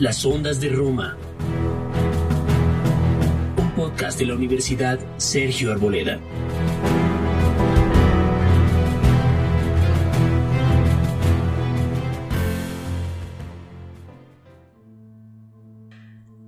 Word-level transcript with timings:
Las 0.00 0.24
Ondas 0.24 0.62
de 0.62 0.70
Roma. 0.70 1.14
Un 3.58 3.70
podcast 3.72 4.18
de 4.18 4.24
la 4.24 4.34
Universidad 4.34 4.98
Sergio 5.18 5.72
Arboleda. 5.72 6.18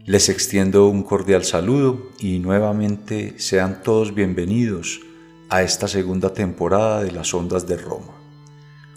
Les 0.07 0.31
extiendo 0.31 0.87
un 0.87 1.03
cordial 1.03 1.45
saludo 1.45 2.09
y 2.19 2.39
nuevamente 2.39 3.39
sean 3.39 3.83
todos 3.83 4.15
bienvenidos 4.15 5.03
a 5.51 5.61
esta 5.63 5.89
segunda 5.89 6.33
temporada 6.33 7.03
de 7.03 7.13
Las 7.13 7.35
Ondas 7.35 7.67
de 7.67 7.77
Roma, 7.77 8.15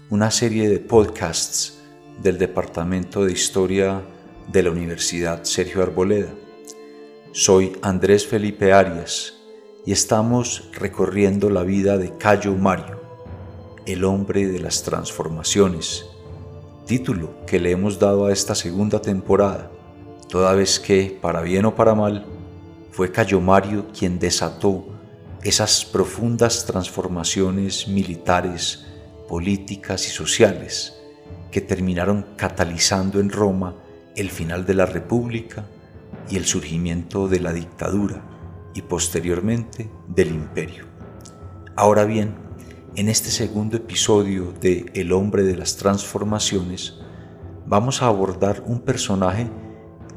una 0.09 0.31
serie 0.31 0.69
de 0.69 0.79
podcasts 0.79 1.83
del 2.23 2.37
Departamento 2.37 3.25
de 3.25 3.33
Historia 3.33 4.14
de 4.47 4.63
la 4.63 4.71
Universidad 4.71 5.43
Sergio 5.43 5.81
Arboleda. 5.81 6.33
Soy 7.31 7.77
Andrés 7.81 8.25
Felipe 8.25 8.73
Arias 8.73 9.33
y 9.85 9.91
estamos 9.91 10.69
recorriendo 10.73 11.49
la 11.49 11.63
vida 11.63 11.97
de 11.97 12.17
Cayo 12.17 12.53
Mario, 12.53 13.01
el 13.85 14.03
hombre 14.03 14.47
de 14.47 14.59
las 14.59 14.83
transformaciones, 14.83 16.05
título 16.85 17.45
que 17.45 17.59
le 17.59 17.71
hemos 17.71 17.99
dado 17.99 18.25
a 18.25 18.33
esta 18.33 18.55
segunda 18.55 19.01
temporada 19.01 19.71
toda 20.29 20.53
vez 20.53 20.79
que, 20.79 21.17
para 21.21 21.41
bien 21.41 21.65
o 21.65 21.75
para 21.75 21.95
mal, 21.95 22.25
fue 22.91 23.11
Cayo 23.11 23.39
Mario 23.41 23.87
quien 23.97 24.19
desató 24.19 24.85
esas 25.43 25.85
profundas 25.85 26.65
transformaciones 26.65 27.87
militares, 27.87 28.85
políticas 29.29 30.07
y 30.07 30.09
sociales 30.09 30.93
que 31.51 31.61
terminaron 31.61 32.25
catalizando 32.35 33.19
en 33.19 33.29
Roma 33.29 33.75
el 34.15 34.29
final 34.29 34.65
de 34.65 34.73
la 34.73 34.85
República 34.85 35.65
y 36.29 36.37
el 36.37 36.45
surgimiento 36.45 37.27
de 37.27 37.39
la 37.39 37.53
dictadura 37.53 38.21
y 38.73 38.81
posteriormente 38.81 39.89
del 40.07 40.29
imperio. 40.29 40.85
Ahora 41.75 42.05
bien, 42.05 42.35
en 42.95 43.09
este 43.09 43.29
segundo 43.29 43.77
episodio 43.77 44.53
de 44.61 44.85
El 44.93 45.11
hombre 45.11 45.43
de 45.43 45.57
las 45.57 45.75
transformaciones, 45.75 46.95
vamos 47.65 48.01
a 48.01 48.07
abordar 48.07 48.63
un 48.65 48.79
personaje 48.79 49.49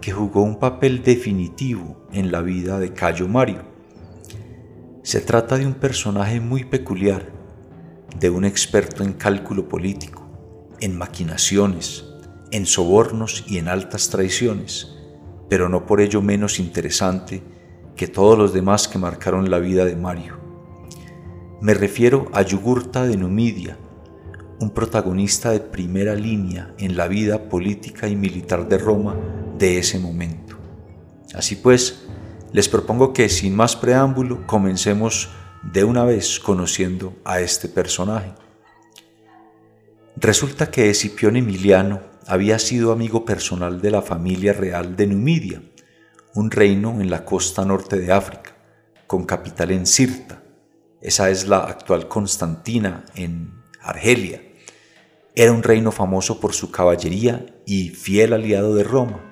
que 0.00 0.12
jugó 0.12 0.42
un 0.42 0.58
papel 0.58 1.02
definitivo 1.02 2.06
en 2.12 2.30
la 2.30 2.40
vida 2.40 2.78
de 2.78 2.92
Cayo 2.92 3.26
Mario. 3.26 3.62
Se 5.02 5.20
trata 5.20 5.58
de 5.58 5.66
un 5.66 5.74
personaje 5.74 6.40
muy 6.40 6.64
peculiar, 6.64 7.32
de 8.18 8.30
un 8.30 8.44
experto 8.44 9.02
en 9.02 9.12
cálculo 9.12 9.68
político, 9.68 10.28
en 10.80 10.96
maquinaciones, 10.96 12.07
en 12.50 12.66
sobornos 12.66 13.44
y 13.46 13.58
en 13.58 13.68
altas 13.68 14.08
traiciones, 14.10 14.96
pero 15.48 15.68
no 15.68 15.86
por 15.86 16.00
ello 16.00 16.22
menos 16.22 16.58
interesante 16.58 17.42
que 17.96 18.08
todos 18.08 18.38
los 18.38 18.52
demás 18.52 18.88
que 18.88 18.98
marcaron 18.98 19.50
la 19.50 19.58
vida 19.58 19.84
de 19.84 19.96
Mario. 19.96 20.38
Me 21.60 21.74
refiero 21.74 22.30
a 22.32 22.42
Yugurta 22.42 23.04
de 23.06 23.16
Numidia, 23.16 23.76
un 24.60 24.70
protagonista 24.70 25.50
de 25.50 25.60
primera 25.60 26.14
línea 26.14 26.74
en 26.78 26.96
la 26.96 27.08
vida 27.08 27.48
política 27.48 28.08
y 28.08 28.16
militar 28.16 28.68
de 28.68 28.78
Roma 28.78 29.16
de 29.58 29.78
ese 29.78 29.98
momento. 29.98 30.56
Así 31.34 31.56
pues, 31.56 32.06
les 32.52 32.68
propongo 32.68 33.12
que 33.12 33.28
sin 33.28 33.54
más 33.54 33.76
preámbulo 33.76 34.46
comencemos 34.46 35.30
de 35.62 35.84
una 35.84 36.04
vez 36.04 36.40
conociendo 36.40 37.16
a 37.24 37.40
este 37.40 37.68
personaje. 37.68 38.32
Resulta 40.16 40.70
que 40.70 40.90
Escipión 40.90 41.36
Emiliano 41.36 42.00
había 42.28 42.58
sido 42.58 42.92
amigo 42.92 43.24
personal 43.24 43.80
de 43.80 43.90
la 43.90 44.02
familia 44.02 44.52
real 44.52 44.96
de 44.96 45.06
Numidia, 45.06 45.62
un 46.34 46.50
reino 46.50 47.00
en 47.00 47.08
la 47.08 47.24
costa 47.24 47.64
norte 47.64 47.98
de 47.98 48.12
África, 48.12 48.54
con 49.06 49.24
capital 49.24 49.70
en 49.70 49.86
Sirta. 49.86 50.42
Esa 51.00 51.30
es 51.30 51.48
la 51.48 51.60
actual 51.60 52.06
Constantina 52.06 53.06
en 53.14 53.54
Argelia. 53.80 54.42
Era 55.34 55.52
un 55.52 55.62
reino 55.62 55.90
famoso 55.90 56.38
por 56.38 56.52
su 56.52 56.70
caballería 56.70 57.46
y 57.64 57.88
fiel 57.88 58.34
aliado 58.34 58.74
de 58.74 58.84
Roma. 58.84 59.24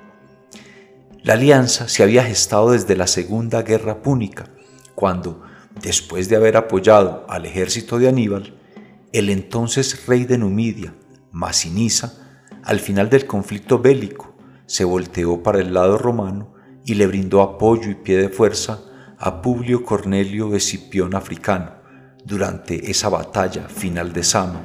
La 1.23 1.35
alianza 1.35 1.89
se 1.89 2.03
había 2.03 2.25
gestado 2.25 2.71
desde 2.71 2.97
la 2.97 3.07
Segunda 3.07 3.61
Guerra 3.61 4.01
Púnica, 4.01 4.47
cuando, 4.95 5.43
después 5.83 6.31
de 6.31 6.37
haber 6.37 6.57
apoyado 6.57 7.27
al 7.29 7.45
ejército 7.45 7.99
de 7.99 8.09
Aníbal, 8.09 8.59
el 9.13 9.29
entonces 9.29 10.07
rey 10.07 10.25
de 10.25 10.39
Numidia, 10.39 10.95
Masinisa, 11.31 12.26
al 12.67 12.81
final 12.81 13.09
del 13.09 13.27
conflicto 13.27 13.79
bélico, 13.79 14.35
se 14.67 14.85
volteó 14.85 15.41
para 15.41 15.61
el 15.61 15.73
lado 15.73 15.99
romano 15.99 16.53
y 16.85 16.95
le 16.95 17.07
brindó 17.07 17.41
apoyo 17.41 17.89
y 17.89 17.95
pie 17.95 18.19
de 18.19 18.29
fuerza 18.29 18.81
a 19.19 19.41
Publio 19.41 19.85
Cornelio 19.85 20.53
Escipión 20.53 21.15
Africano 21.15 21.71
durante 22.25 22.91
esa 22.91 23.09
batalla 23.09 23.69
final 23.69 24.13
de 24.13 24.25
Sama. 24.25 24.61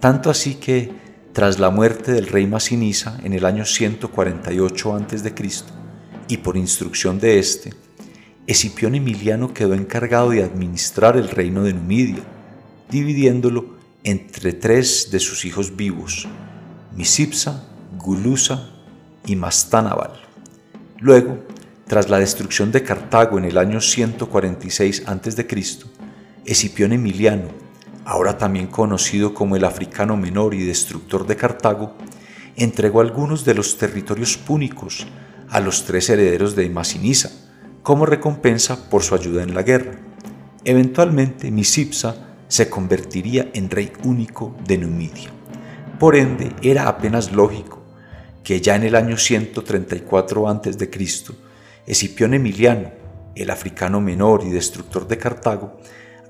Tanto 0.00 0.28
así 0.28 0.56
que 0.56 0.90
tras 1.32 1.60
la 1.60 1.70
muerte 1.70 2.10
del 2.10 2.26
rey 2.26 2.48
Masinisa 2.48 3.20
en 3.22 3.32
el 3.32 3.44
año 3.44 3.64
148 3.64 4.94
a.C., 4.94 5.34
y 6.26 6.38
por 6.38 6.56
instrucción 6.56 7.20
de 7.20 7.38
éste, 7.38 7.74
Escipión 8.48 8.96
Emiliano 8.96 9.54
quedó 9.54 9.74
encargado 9.74 10.30
de 10.30 10.42
administrar 10.42 11.16
el 11.16 11.28
reino 11.28 11.62
de 11.62 11.74
Numidia, 11.74 12.24
dividiéndolo 12.90 13.76
entre 14.02 14.52
tres 14.52 15.10
de 15.12 15.20
sus 15.20 15.44
hijos 15.44 15.76
vivos, 15.76 16.26
Misipsa, 16.96 17.64
Gulusa 17.98 18.70
y 19.26 19.36
Mastánabal. 19.36 20.12
Luego, 20.98 21.38
tras 21.86 22.08
la 22.08 22.18
destrucción 22.18 22.72
de 22.72 22.82
Cartago 22.82 23.38
en 23.38 23.44
el 23.44 23.58
año 23.58 23.80
146 23.80 25.04
a.C., 25.06 25.46
Escipión 26.46 26.92
Emiliano 26.92 27.64
ahora 28.04 28.36
también 28.38 28.66
conocido 28.66 29.34
como 29.34 29.56
el 29.56 29.64
africano 29.64 30.16
menor 30.16 30.54
y 30.54 30.64
destructor 30.64 31.26
de 31.26 31.36
Cartago, 31.36 31.94
entregó 32.56 33.00
algunos 33.00 33.44
de 33.44 33.54
los 33.54 33.78
territorios 33.78 34.36
púnicos 34.36 35.06
a 35.48 35.60
los 35.60 35.84
tres 35.84 36.10
herederos 36.10 36.54
de 36.54 36.68
Masinisa 36.68 37.30
como 37.82 38.06
recompensa 38.06 38.88
por 38.88 39.02
su 39.02 39.14
ayuda 39.14 39.42
en 39.42 39.54
la 39.54 39.62
guerra. 39.62 39.98
Eventualmente 40.64 41.50
Misipsa 41.50 42.16
se 42.48 42.70
convertiría 42.70 43.50
en 43.54 43.70
rey 43.70 43.92
único 44.04 44.56
de 44.66 44.78
Numidia. 44.78 45.30
Por 45.98 46.16
ende, 46.16 46.52
era 46.62 46.88
apenas 46.88 47.32
lógico 47.32 47.82
que 48.42 48.60
ya 48.60 48.76
en 48.76 48.84
el 48.84 48.94
año 48.94 49.16
134 49.16 50.48
a.C., 50.48 50.90
Escipión 51.86 52.34
Emiliano, 52.34 52.90
el 53.34 53.50
africano 53.50 54.00
menor 54.00 54.42
y 54.44 54.50
destructor 54.50 55.06
de 55.06 55.18
Cartago, 55.18 55.78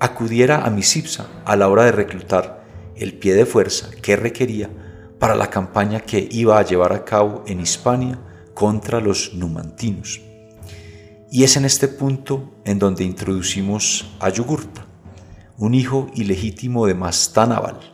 acudiera 0.01 0.65
a 0.65 0.71
Misipsa 0.71 1.29
a 1.45 1.57
la 1.57 1.69
hora 1.69 1.85
de 1.85 1.93
reclutar 1.93 2.65
el 2.97 3.15
pie 3.15 3.35
de 3.35 3.47
fuerza 3.47 3.91
que 4.03 4.17
requería 4.17 4.71
para 5.19 5.35
la 5.35 5.49
campaña 5.49 6.01
que 6.01 6.29
iba 6.31 6.59
a 6.59 6.65
llevar 6.65 6.93
a 6.93 7.05
cabo 7.05 7.45
en 7.47 7.61
Hispania 7.61 8.19
contra 8.53 9.01
los 9.01 9.35
numantinos. 9.35 10.21
Y 11.31 11.45
es 11.45 11.57
en 11.57 11.65
este 11.65 11.89
punto 11.89 12.55
en 12.65 12.79
donde 12.79 13.05
introducimos 13.05 14.15
a 14.21 14.29
Yugurta, 14.29 14.87
un 15.57 15.75
hijo 15.75 16.11
ilegítimo 16.15 16.87
de 16.87 16.95
Mastánabal, 16.95 17.94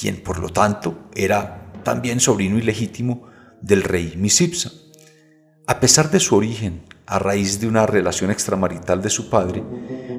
quien 0.00 0.22
por 0.22 0.38
lo 0.38 0.48
tanto 0.48 1.10
era 1.14 1.70
también 1.84 2.20
sobrino 2.20 2.56
ilegítimo 2.58 3.28
del 3.60 3.82
rey 3.82 4.14
Misipsa. 4.16 4.72
A 5.66 5.78
pesar 5.78 6.10
de 6.10 6.20
su 6.20 6.36
origen, 6.36 6.82
a 7.06 7.18
raíz 7.18 7.60
de 7.60 7.66
una 7.66 7.86
relación 7.86 8.30
extramarital 8.30 9.02
de 9.02 9.10
su 9.10 9.28
padre, 9.28 9.62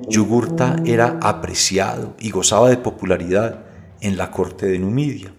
Yugurta 0.07 0.75
era 0.85 1.17
apreciado 1.21 2.15
y 2.19 2.29
gozaba 2.29 2.69
de 2.69 2.77
popularidad 2.77 3.65
en 4.01 4.17
la 4.17 4.29
corte 4.29 4.67
de 4.67 4.77
Numidia. 4.77 5.33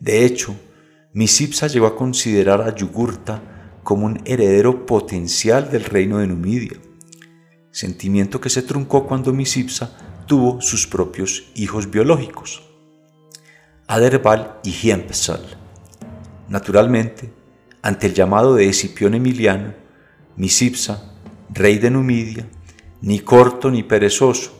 De 0.00 0.24
hecho, 0.24 0.54
Misipsa 1.12 1.68
llegó 1.68 1.86
a 1.86 1.96
considerar 1.96 2.60
a 2.60 2.74
Yugurta 2.74 3.78
como 3.84 4.06
un 4.06 4.20
heredero 4.24 4.84
potencial 4.84 5.70
del 5.70 5.84
reino 5.84 6.18
de 6.18 6.26
Numidia, 6.26 6.78
sentimiento 7.70 8.40
que 8.40 8.50
se 8.50 8.62
truncó 8.62 9.06
cuando 9.06 9.32
Misipsa 9.32 9.96
tuvo 10.26 10.60
sus 10.60 10.86
propios 10.86 11.44
hijos 11.54 11.90
biológicos, 11.90 12.73
Aderbal 13.86 14.60
y 14.64 14.70
Hiempsal. 14.70 15.44
Naturalmente, 16.48 17.30
ante 17.82 18.06
el 18.06 18.14
llamado 18.14 18.54
de 18.54 18.66
Escipión 18.66 19.12
Emiliano, 19.14 19.74
Misipsa, 20.36 21.12
rey 21.50 21.78
de 21.78 21.90
Numidia, 21.90 22.48
ni 23.02 23.20
corto 23.20 23.70
ni 23.70 23.82
perezoso, 23.82 24.52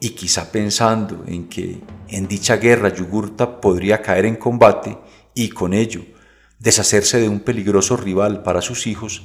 y 0.00 0.10
quizá 0.10 0.50
pensando 0.50 1.22
en 1.26 1.50
que 1.50 1.80
en 2.08 2.26
dicha 2.26 2.56
guerra 2.56 2.88
Yugurta 2.88 3.60
podría 3.60 4.00
caer 4.00 4.24
en 4.24 4.36
combate 4.36 4.96
y 5.34 5.50
con 5.50 5.74
ello 5.74 6.02
deshacerse 6.58 7.20
de 7.20 7.28
un 7.28 7.40
peligroso 7.40 7.98
rival 7.98 8.42
para 8.42 8.62
sus 8.62 8.86
hijos, 8.86 9.22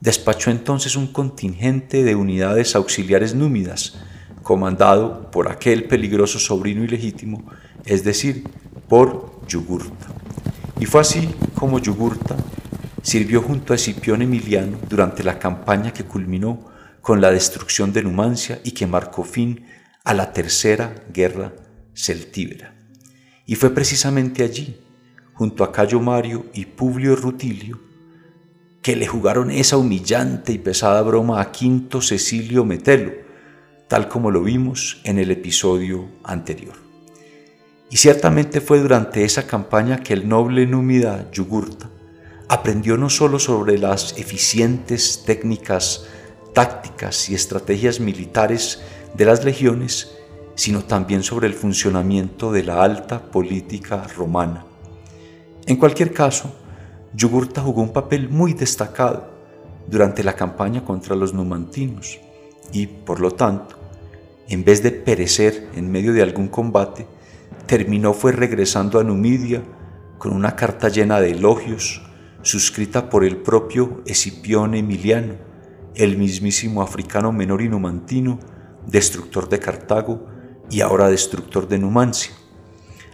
despachó 0.00 0.50
entonces 0.50 0.94
un 0.94 1.06
contingente 1.06 2.04
de 2.04 2.16
unidades 2.16 2.76
auxiliares 2.76 3.34
númidas, 3.34 3.98
comandado 4.42 5.30
por 5.30 5.50
aquel 5.50 5.84
peligroso 5.84 6.38
sobrino 6.38 6.84
ilegítimo, 6.84 7.42
es 7.86 8.04
decir, 8.04 8.44
por 8.88 9.40
Yugurta. 9.46 10.06
Y 10.80 10.86
fue 10.86 11.00
así 11.00 11.28
como 11.54 11.78
Yugurta 11.78 12.36
sirvió 13.02 13.42
junto 13.42 13.72
a 13.72 13.76
Escipión 13.76 14.22
Emiliano 14.22 14.78
durante 14.88 15.22
la 15.22 15.38
campaña 15.38 15.92
que 15.92 16.04
culminó 16.04 16.66
con 17.00 17.20
la 17.20 17.30
destrucción 17.30 17.92
de 17.92 18.02
Numancia 18.02 18.60
y 18.64 18.72
que 18.72 18.86
marcó 18.86 19.24
fin 19.24 19.66
a 20.04 20.14
la 20.14 20.32
tercera 20.32 20.94
guerra 21.12 21.52
celtíbera. 21.94 22.74
Y 23.46 23.56
fue 23.56 23.70
precisamente 23.70 24.42
allí, 24.42 24.80
junto 25.34 25.64
a 25.64 25.72
Cayo 25.72 26.00
Mario 26.00 26.46
y 26.54 26.64
Publio 26.64 27.14
Rutilio, 27.14 27.78
que 28.80 28.96
le 28.96 29.06
jugaron 29.06 29.50
esa 29.50 29.76
humillante 29.76 30.52
y 30.52 30.58
pesada 30.58 31.02
broma 31.02 31.40
a 31.40 31.52
Quinto 31.52 32.00
Cecilio 32.00 32.64
Metelo, 32.64 33.12
tal 33.88 34.08
como 34.08 34.30
lo 34.30 34.42
vimos 34.42 35.00
en 35.04 35.18
el 35.18 35.30
episodio 35.30 36.08
anterior. 36.22 36.83
Y 37.94 37.98
ciertamente 37.98 38.60
fue 38.60 38.80
durante 38.80 39.22
esa 39.22 39.46
campaña 39.46 40.02
que 40.02 40.14
el 40.14 40.28
noble 40.28 40.66
númida 40.66 41.30
Yugurta 41.30 41.88
aprendió 42.48 42.96
no 42.96 43.08
solo 43.08 43.38
sobre 43.38 43.78
las 43.78 44.18
eficientes 44.18 45.22
técnicas 45.24 46.04
tácticas 46.52 47.30
y 47.30 47.36
estrategias 47.36 48.00
militares 48.00 48.82
de 49.14 49.24
las 49.24 49.44
legiones, 49.44 50.10
sino 50.56 50.82
también 50.82 51.22
sobre 51.22 51.46
el 51.46 51.54
funcionamiento 51.54 52.50
de 52.50 52.64
la 52.64 52.82
alta 52.82 53.30
política 53.30 54.08
romana. 54.16 54.66
En 55.66 55.76
cualquier 55.76 56.12
caso, 56.12 56.52
Yugurta 57.14 57.62
jugó 57.62 57.80
un 57.80 57.92
papel 57.92 58.28
muy 58.28 58.54
destacado 58.54 59.30
durante 59.86 60.24
la 60.24 60.32
campaña 60.32 60.84
contra 60.84 61.14
los 61.14 61.32
numantinos 61.32 62.18
y, 62.72 62.88
por 62.88 63.20
lo 63.20 63.30
tanto, 63.30 63.76
en 64.48 64.64
vez 64.64 64.82
de 64.82 64.90
perecer 64.90 65.68
en 65.76 65.92
medio 65.92 66.12
de 66.12 66.22
algún 66.22 66.48
combate, 66.48 67.06
terminó 67.66 68.14
fue 68.14 68.32
regresando 68.32 68.98
a 68.98 69.04
Numidia 69.04 69.62
con 70.18 70.32
una 70.32 70.56
carta 70.56 70.88
llena 70.88 71.20
de 71.20 71.32
elogios, 71.32 72.02
suscrita 72.42 73.08
por 73.08 73.24
el 73.24 73.38
propio 73.38 74.02
Escipión 74.06 74.74
Emiliano, 74.74 75.34
el 75.94 76.16
mismísimo 76.18 76.82
africano 76.82 77.32
menor 77.32 77.62
y 77.62 77.68
numantino, 77.68 78.38
destructor 78.86 79.48
de 79.48 79.58
Cartago 79.58 80.26
y 80.70 80.80
ahora 80.80 81.08
destructor 81.08 81.68
de 81.68 81.78
Numancia. 81.78 82.32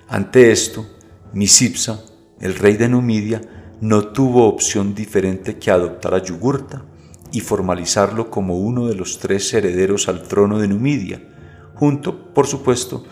Ante 0.09 0.51
esto, 0.51 0.87
Misipsa, 1.33 2.05
el 2.41 2.57
rey 2.57 2.77
de 2.77 2.89
Numidia, 2.89 3.41
no 3.81 4.09
tuvo 4.09 4.47
opción 4.47 4.95
diferente 4.95 5.59
que 5.59 5.71
adoptar 5.71 6.15
a 6.15 6.23
Yugurta 6.23 6.85
y 7.33 7.41
formalizarlo 7.41 8.31
como 8.31 8.59
uno 8.59 8.89
de 8.89 8.95
los 8.95 9.19
tres 9.19 9.53
herederos 9.55 10.09
al 10.09 10.25
trono 10.25 10.59
de 10.59 10.69
Numidia, 10.69 11.23
junto, 11.75 12.35
por 12.35 12.47
supuesto, 12.47 13.05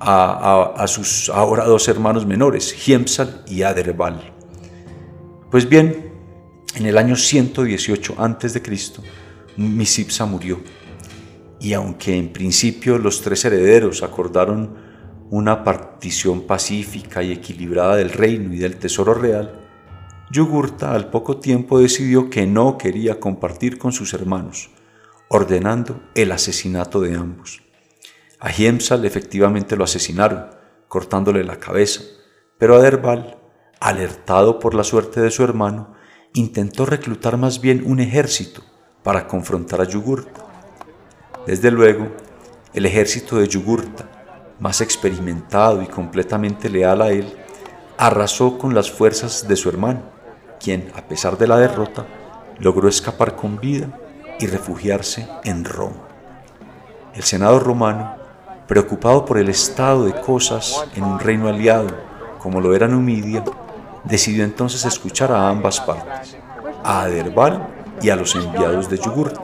a, 0.00 0.84
sus 0.86 1.28
ahora 1.30 1.64
dos 1.64 1.88
hermanos 1.88 2.26
menores, 2.26 2.74
Hiemsal 2.86 3.42
y 3.46 3.62
Aderbal. 3.62 4.32
Pues 5.50 5.68
bien, 5.68 6.12
en 6.74 6.86
el 6.86 6.98
año 6.98 7.16
118 7.16 8.14
a.C., 8.18 8.62
Misipsa 9.56 10.26
murió, 10.26 10.60
y 11.60 11.72
aunque 11.72 12.16
en 12.16 12.32
principio 12.32 12.98
los 12.98 13.22
tres 13.22 13.44
herederos 13.46 14.02
acordaron 14.02 14.76
una 15.30 15.64
partición 15.64 16.42
pacífica 16.42 17.22
y 17.22 17.32
equilibrada 17.32 17.96
del 17.96 18.10
reino 18.10 18.52
y 18.52 18.58
del 18.58 18.76
tesoro 18.76 19.14
real, 19.14 19.62
Yugurta 20.30 20.92
al 20.92 21.08
poco 21.10 21.38
tiempo 21.38 21.78
decidió 21.78 22.28
que 22.28 22.46
no 22.46 22.78
quería 22.78 23.20
compartir 23.20 23.78
con 23.78 23.92
sus 23.92 24.12
hermanos, 24.12 24.70
ordenando 25.28 26.02
el 26.14 26.32
asesinato 26.32 27.00
de 27.00 27.14
ambos. 27.14 27.62
A 28.38 28.50
Hiemsal 28.50 29.04
efectivamente 29.04 29.76
lo 29.76 29.84
asesinaron, 29.84 30.50
cortándole 30.88 31.44
la 31.44 31.58
cabeza, 31.58 32.02
pero 32.58 32.76
Aderbal, 32.76 33.38
alertado 33.80 34.58
por 34.58 34.74
la 34.74 34.84
suerte 34.84 35.20
de 35.20 35.30
su 35.30 35.42
hermano, 35.42 35.94
intentó 36.34 36.86
reclutar 36.86 37.36
más 37.36 37.60
bien 37.60 37.82
un 37.86 38.00
ejército 38.00 38.62
para 39.02 39.26
confrontar 39.26 39.80
a 39.80 39.84
Yugurta. 39.84 40.44
Desde 41.46 41.70
luego, 41.70 42.08
el 42.74 42.86
ejército 42.86 43.36
de 43.36 43.48
Yugurta, 43.48 44.54
más 44.60 44.80
experimentado 44.80 45.82
y 45.82 45.86
completamente 45.86 46.68
leal 46.68 47.02
a 47.02 47.10
él, 47.10 47.26
arrasó 47.98 48.58
con 48.58 48.74
las 48.74 48.90
fuerzas 48.90 49.48
de 49.48 49.56
su 49.56 49.68
hermano 49.68 50.16
quien, 50.58 50.90
a 50.94 51.02
pesar 51.02 51.38
de 51.38 51.46
la 51.46 51.58
derrota, 51.58 52.06
logró 52.58 52.88
escapar 52.88 53.36
con 53.36 53.58
vida 53.58 53.88
y 54.38 54.46
refugiarse 54.46 55.28
en 55.44 55.64
Roma. 55.64 56.08
El 57.14 57.22
Senado 57.22 57.58
romano, 57.58 58.16
preocupado 58.66 59.24
por 59.24 59.38
el 59.38 59.48
estado 59.48 60.04
de 60.04 60.20
cosas 60.20 60.84
en 60.94 61.04
un 61.04 61.18
reino 61.18 61.48
aliado 61.48 61.88
como 62.46 62.60
lo 62.60 62.74
era 62.74 62.86
Numidia, 62.86 63.42
decidió 64.04 64.44
entonces 64.44 64.84
escuchar 64.84 65.32
a 65.32 65.48
ambas 65.48 65.80
partes, 65.80 66.36
a 66.84 67.02
Aderbal 67.02 67.66
y 68.00 68.10
a 68.10 68.16
los 68.16 68.36
enviados 68.36 68.88
de 68.88 68.98
Yugurta. 68.98 69.40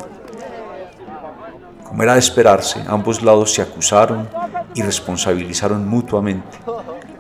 Como 1.85 2.03
era 2.03 2.15
de 2.15 2.21
esperarse, 2.21 2.83
ambos 2.87 3.23
lados 3.23 3.53
se 3.53 3.63
acusaron 3.63 4.29
y 4.75 4.83
responsabilizaron 4.83 5.89
mutuamente, 5.89 6.59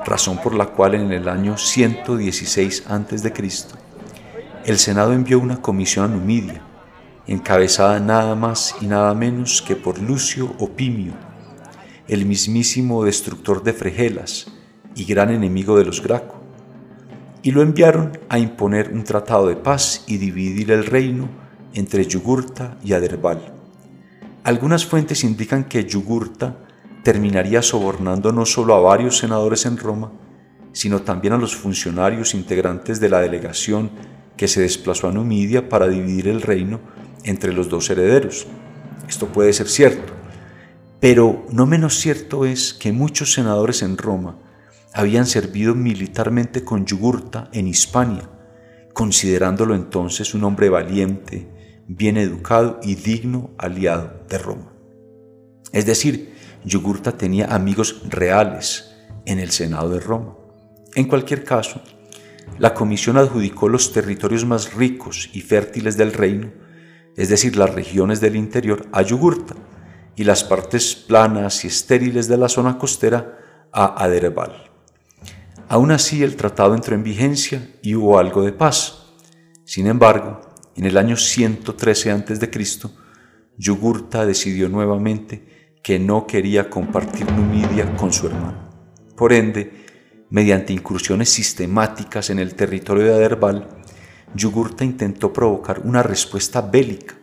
razón 0.04 0.38
por 0.38 0.54
la 0.54 0.66
cual 0.66 0.94
en 0.94 1.12
el 1.12 1.28
año 1.28 1.58
116 1.58 2.84
a.C., 2.88 3.32
el 4.64 4.78
Senado 4.78 5.12
envió 5.12 5.40
una 5.40 5.60
comisión 5.60 6.04
a 6.04 6.08
Numidia, 6.14 6.62
encabezada 7.26 7.98
nada 7.98 8.36
más 8.36 8.76
y 8.80 8.86
nada 8.86 9.14
menos 9.14 9.62
que 9.62 9.74
por 9.74 9.98
Lucio 9.98 10.54
Opimio, 10.60 11.14
el 12.12 12.26
mismísimo 12.26 13.04
destructor 13.04 13.62
de 13.62 13.72
Fregelas 13.72 14.46
y 14.94 15.04
gran 15.04 15.30
enemigo 15.30 15.78
de 15.78 15.86
los 15.86 16.02
Graco, 16.02 16.42
y 17.42 17.52
lo 17.52 17.62
enviaron 17.62 18.18
a 18.28 18.38
imponer 18.38 18.92
un 18.92 19.02
tratado 19.02 19.48
de 19.48 19.56
paz 19.56 20.04
y 20.06 20.18
dividir 20.18 20.70
el 20.72 20.84
reino 20.84 21.30
entre 21.72 22.04
Yugurta 22.04 22.76
y 22.84 22.92
Aderbal. 22.92 23.54
Algunas 24.44 24.84
fuentes 24.84 25.24
indican 25.24 25.64
que 25.64 25.86
Yugurta 25.86 26.58
terminaría 27.02 27.62
sobornando 27.62 28.30
no 28.30 28.44
solo 28.44 28.74
a 28.74 28.80
varios 28.80 29.16
senadores 29.16 29.64
en 29.64 29.78
Roma, 29.78 30.12
sino 30.72 31.00
también 31.00 31.32
a 31.32 31.38
los 31.38 31.56
funcionarios 31.56 32.34
integrantes 32.34 33.00
de 33.00 33.08
la 33.08 33.20
delegación 33.20 33.90
que 34.36 34.48
se 34.48 34.60
desplazó 34.60 35.08
a 35.08 35.12
Numidia 35.12 35.70
para 35.70 35.88
dividir 35.88 36.28
el 36.28 36.42
reino 36.42 36.78
entre 37.24 37.54
los 37.54 37.70
dos 37.70 37.88
herederos. 37.88 38.46
Esto 39.08 39.28
puede 39.28 39.54
ser 39.54 39.68
cierto, 39.68 40.12
pero 41.02 41.44
no 41.50 41.66
menos 41.66 41.98
cierto 41.98 42.46
es 42.46 42.72
que 42.74 42.92
muchos 42.92 43.32
senadores 43.32 43.82
en 43.82 43.98
Roma 43.98 44.38
habían 44.94 45.26
servido 45.26 45.74
militarmente 45.74 46.62
con 46.62 46.86
Yugurta 46.86 47.50
en 47.52 47.66
Hispania, 47.66 48.30
considerándolo 48.94 49.74
entonces 49.74 50.32
un 50.32 50.44
hombre 50.44 50.68
valiente, 50.68 51.82
bien 51.88 52.16
educado 52.18 52.78
y 52.84 52.94
digno 52.94 53.50
aliado 53.58 54.22
de 54.28 54.38
Roma. 54.38 54.72
Es 55.72 55.86
decir, 55.86 56.36
Yugurta 56.64 57.18
tenía 57.18 57.46
amigos 57.46 58.02
reales 58.08 58.94
en 59.26 59.40
el 59.40 59.50
Senado 59.50 59.88
de 59.88 59.98
Roma. 59.98 60.36
En 60.94 61.08
cualquier 61.08 61.42
caso, 61.42 61.82
la 62.60 62.74
comisión 62.74 63.16
adjudicó 63.16 63.68
los 63.68 63.92
territorios 63.92 64.46
más 64.46 64.74
ricos 64.74 65.30
y 65.32 65.40
fértiles 65.40 65.96
del 65.96 66.12
reino, 66.12 66.52
es 67.16 67.28
decir, 67.28 67.56
las 67.56 67.74
regiones 67.74 68.20
del 68.20 68.36
interior, 68.36 68.86
a 68.92 69.02
Yugurta 69.02 69.56
y 70.16 70.24
las 70.24 70.44
partes 70.44 70.94
planas 70.94 71.64
y 71.64 71.68
estériles 71.68 72.28
de 72.28 72.36
la 72.36 72.48
zona 72.48 72.78
costera 72.78 73.38
a 73.72 74.04
Aderbal. 74.04 74.70
Aún 75.68 75.90
así, 75.90 76.22
el 76.22 76.36
tratado 76.36 76.74
entró 76.74 76.94
en 76.94 77.02
vigencia 77.02 77.70
y 77.82 77.94
hubo 77.94 78.18
algo 78.18 78.42
de 78.42 78.52
paz. 78.52 79.06
Sin 79.64 79.86
embargo, 79.86 80.40
en 80.76 80.84
el 80.84 80.98
año 80.98 81.16
113 81.16 82.10
a.C., 82.10 82.50
Yugurta 83.56 84.26
decidió 84.26 84.68
nuevamente 84.68 85.78
que 85.82 85.98
no 85.98 86.26
quería 86.26 86.68
compartir 86.68 87.30
Numidia 87.32 87.96
con 87.96 88.12
su 88.12 88.26
hermano. 88.26 88.70
Por 89.16 89.32
ende, 89.32 90.26
mediante 90.30 90.72
incursiones 90.72 91.28
sistemáticas 91.28 92.30
en 92.30 92.38
el 92.38 92.54
territorio 92.54 93.04
de 93.04 93.14
Aderbal, 93.14 93.68
Yugurta 94.34 94.84
intentó 94.84 95.32
provocar 95.32 95.80
una 95.80 96.02
respuesta 96.02 96.60
bélica 96.60 97.16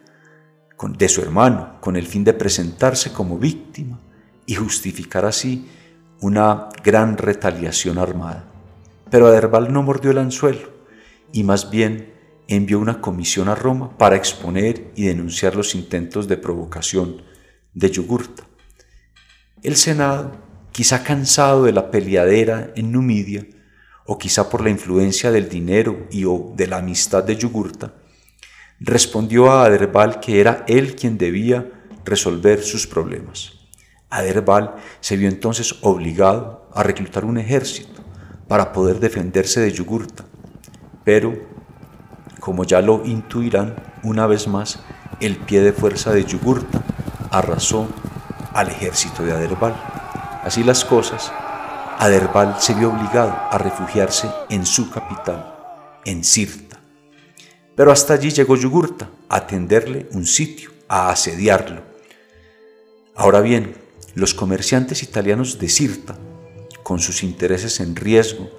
de 0.87 1.09
su 1.09 1.21
hermano 1.21 1.75
con 1.81 1.95
el 1.95 2.07
fin 2.07 2.23
de 2.23 2.33
presentarse 2.33 3.11
como 3.11 3.37
víctima 3.37 3.99
y 4.45 4.55
justificar 4.55 5.25
así 5.25 5.67
una 6.21 6.69
gran 6.83 7.17
retaliación 7.17 7.97
armada. 7.97 8.45
Pero 9.09 9.27
Aderbal 9.27 9.73
no 9.73 9.83
mordió 9.83 10.11
el 10.11 10.17
anzuelo 10.17 10.69
y 11.31 11.43
más 11.43 11.69
bien 11.69 12.13
envió 12.47 12.79
una 12.79 13.01
comisión 13.01 13.49
a 13.49 13.55
Roma 13.55 13.97
para 13.97 14.15
exponer 14.15 14.91
y 14.95 15.05
denunciar 15.05 15.55
los 15.55 15.75
intentos 15.75 16.27
de 16.27 16.37
provocación 16.37 17.21
de 17.73 17.91
Yugurta. 17.91 18.43
El 19.61 19.75
Senado 19.75 20.31
quizá 20.71 21.03
cansado 21.03 21.65
de 21.65 21.73
la 21.73 21.91
peleadera 21.91 22.71
en 22.75 22.91
Numidia, 22.91 23.45
o 24.05 24.17
quizá 24.17 24.49
por 24.49 24.63
la 24.63 24.69
influencia 24.69 25.29
del 25.29 25.49
dinero 25.49 26.07
y 26.09 26.25
o 26.25 26.53
de 26.55 26.67
la 26.67 26.77
amistad 26.77 27.23
de 27.23 27.35
Yugurta, 27.35 27.93
respondió 28.79 29.51
a 29.51 29.65
Aderbal 29.65 30.19
que 30.19 30.39
era 30.39 30.63
él 30.67 30.95
quien 30.95 31.17
debía 31.17 31.69
resolver 32.05 32.63
sus 32.63 32.87
problemas. 32.87 33.53
Aderbal 34.09 34.75
se 35.01 35.17
vio 35.17 35.29
entonces 35.29 35.75
obligado 35.81 36.67
a 36.73 36.83
reclutar 36.83 37.25
un 37.25 37.37
ejército 37.37 38.01
para 38.47 38.73
poder 38.73 38.99
defenderse 38.99 39.59
de 39.59 39.71
Yugurta, 39.71 40.25
pero 41.03 41.33
Como 42.39 42.63
ya 42.63 42.81
lo 42.81 43.05
intuirán, 43.05 43.75
una 44.01 44.25
vez 44.25 44.47
más, 44.47 44.79
el 45.19 45.35
pie 45.35 45.61
de 45.61 45.73
fuerza 45.73 46.11
de 46.11 46.23
Yugurta 46.23 46.81
arrasó 47.31 47.87
al 48.53 48.69
ejército 48.69 49.23
de 49.23 49.33
Aderbal. 49.33 49.75
Así 50.43 50.63
las 50.63 50.85
cosas, 50.85 51.31
Aderbal 51.99 52.55
se 52.59 52.73
vio 52.73 52.91
obligado 52.91 53.35
a 53.51 53.57
refugiarse 53.57 54.29
en 54.49 54.65
su 54.65 54.89
capital, 54.89 55.53
en 56.05 56.23
Sirta. 56.23 56.68
Pero 57.79 57.93
hasta 57.93 58.13
allí 58.13 58.29
llegó 58.29 58.57
Yugurta 58.57 59.09
a 59.29 59.47
tenderle 59.47 60.09
un 60.11 60.25
sitio, 60.25 60.69
a 60.89 61.11
asediarlo. 61.11 61.81
Ahora 63.15 63.39
bien, 63.39 63.73
los 64.15 64.33
comerciantes 64.33 65.01
italianos 65.01 65.59
de 65.59 65.69
Sirta, 65.69 66.17
con 66.83 66.99
sus 66.99 67.23
intereses 67.23 67.79
en 67.79 67.95
riesgo 67.95 68.49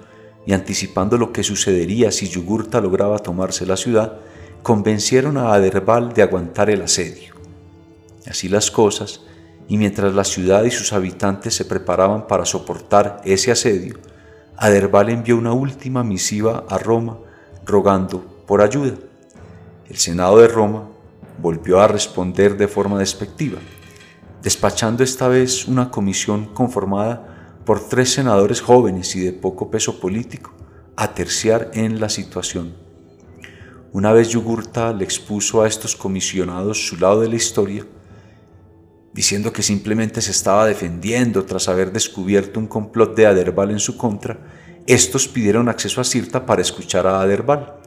y 0.47 0.53
anticipando 0.53 1.19
lo 1.19 1.31
que 1.31 1.43
sucedería 1.43 2.11
si 2.11 2.29
Yugurta 2.29 2.81
lograba 2.81 3.19
tomarse 3.19 3.67
la 3.67 3.77
ciudad, 3.77 4.17
convencieron 4.63 5.37
a 5.37 5.53
Aderbal 5.53 6.13
de 6.13 6.23
aguantar 6.23 6.71
el 6.71 6.81
asedio. 6.81 7.35
Así 8.25 8.49
las 8.49 8.71
cosas, 8.71 9.21
y 9.67 9.77
mientras 9.77 10.15
la 10.15 10.23
ciudad 10.23 10.63
y 10.63 10.71
sus 10.71 10.93
habitantes 10.93 11.53
se 11.53 11.65
preparaban 11.65 12.25
para 12.25 12.45
soportar 12.45 13.21
ese 13.23 13.51
asedio, 13.51 13.99
Aderbal 14.57 15.09
envió 15.09 15.37
una 15.37 15.53
última 15.53 16.03
misiva 16.03 16.65
a 16.67 16.79
Roma 16.79 17.19
rogando 17.67 18.43
por 18.47 18.63
ayuda. 18.63 18.95
El 19.91 19.97
Senado 19.97 20.39
de 20.39 20.47
Roma 20.47 20.87
volvió 21.41 21.81
a 21.81 21.87
responder 21.89 22.55
de 22.55 22.69
forma 22.69 22.97
despectiva, 22.97 23.59
despachando 24.41 25.03
esta 25.03 25.27
vez 25.27 25.67
una 25.67 25.91
comisión 25.91 26.45
conformada 26.45 27.59
por 27.65 27.89
tres 27.89 28.13
senadores 28.13 28.61
jóvenes 28.61 29.13
y 29.17 29.19
de 29.19 29.33
poco 29.33 29.69
peso 29.69 29.99
político 29.99 30.53
a 30.95 31.13
terciar 31.13 31.71
en 31.73 31.99
la 31.99 32.07
situación. 32.07 32.73
Una 33.91 34.13
vez 34.13 34.29
Yugurta 34.29 34.93
le 34.93 35.03
expuso 35.03 35.61
a 35.61 35.67
estos 35.67 35.97
comisionados 35.97 36.87
su 36.87 36.95
lado 36.95 37.19
de 37.19 37.27
la 37.27 37.35
historia, 37.35 37.85
diciendo 39.11 39.51
que 39.51 39.61
simplemente 39.61 40.21
se 40.21 40.31
estaba 40.31 40.67
defendiendo 40.67 41.43
tras 41.43 41.67
haber 41.67 41.91
descubierto 41.91 42.61
un 42.61 42.67
complot 42.67 43.13
de 43.13 43.25
Aderbal 43.25 43.71
en 43.71 43.79
su 43.79 43.97
contra, 43.97 44.39
estos 44.87 45.27
pidieron 45.27 45.67
acceso 45.67 45.99
a 45.99 46.05
Sirta 46.05 46.45
para 46.45 46.61
escuchar 46.61 47.07
a 47.07 47.19
Aderbal, 47.19 47.80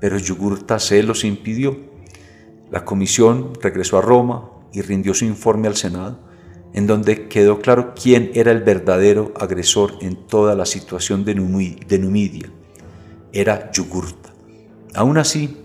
pero 0.00 0.18
Yugurta 0.18 0.78
se 0.78 1.02
los 1.02 1.24
impidió. 1.24 1.76
La 2.70 2.84
comisión 2.84 3.52
regresó 3.60 3.98
a 3.98 4.02
Roma 4.02 4.50
y 4.72 4.82
rindió 4.82 5.14
su 5.14 5.24
informe 5.24 5.68
al 5.68 5.76
Senado, 5.76 6.18
en 6.74 6.86
donde 6.86 7.28
quedó 7.28 7.60
claro 7.60 7.94
quién 7.94 8.30
era 8.34 8.52
el 8.52 8.62
verdadero 8.62 9.32
agresor 9.38 9.94
en 10.00 10.26
toda 10.26 10.54
la 10.54 10.66
situación 10.66 11.24
de, 11.24 11.34
Numidia. 11.34 12.50
Era 13.32 13.70
Yugurta. 13.72 14.34
Aún 14.94 15.16
así, 15.18 15.56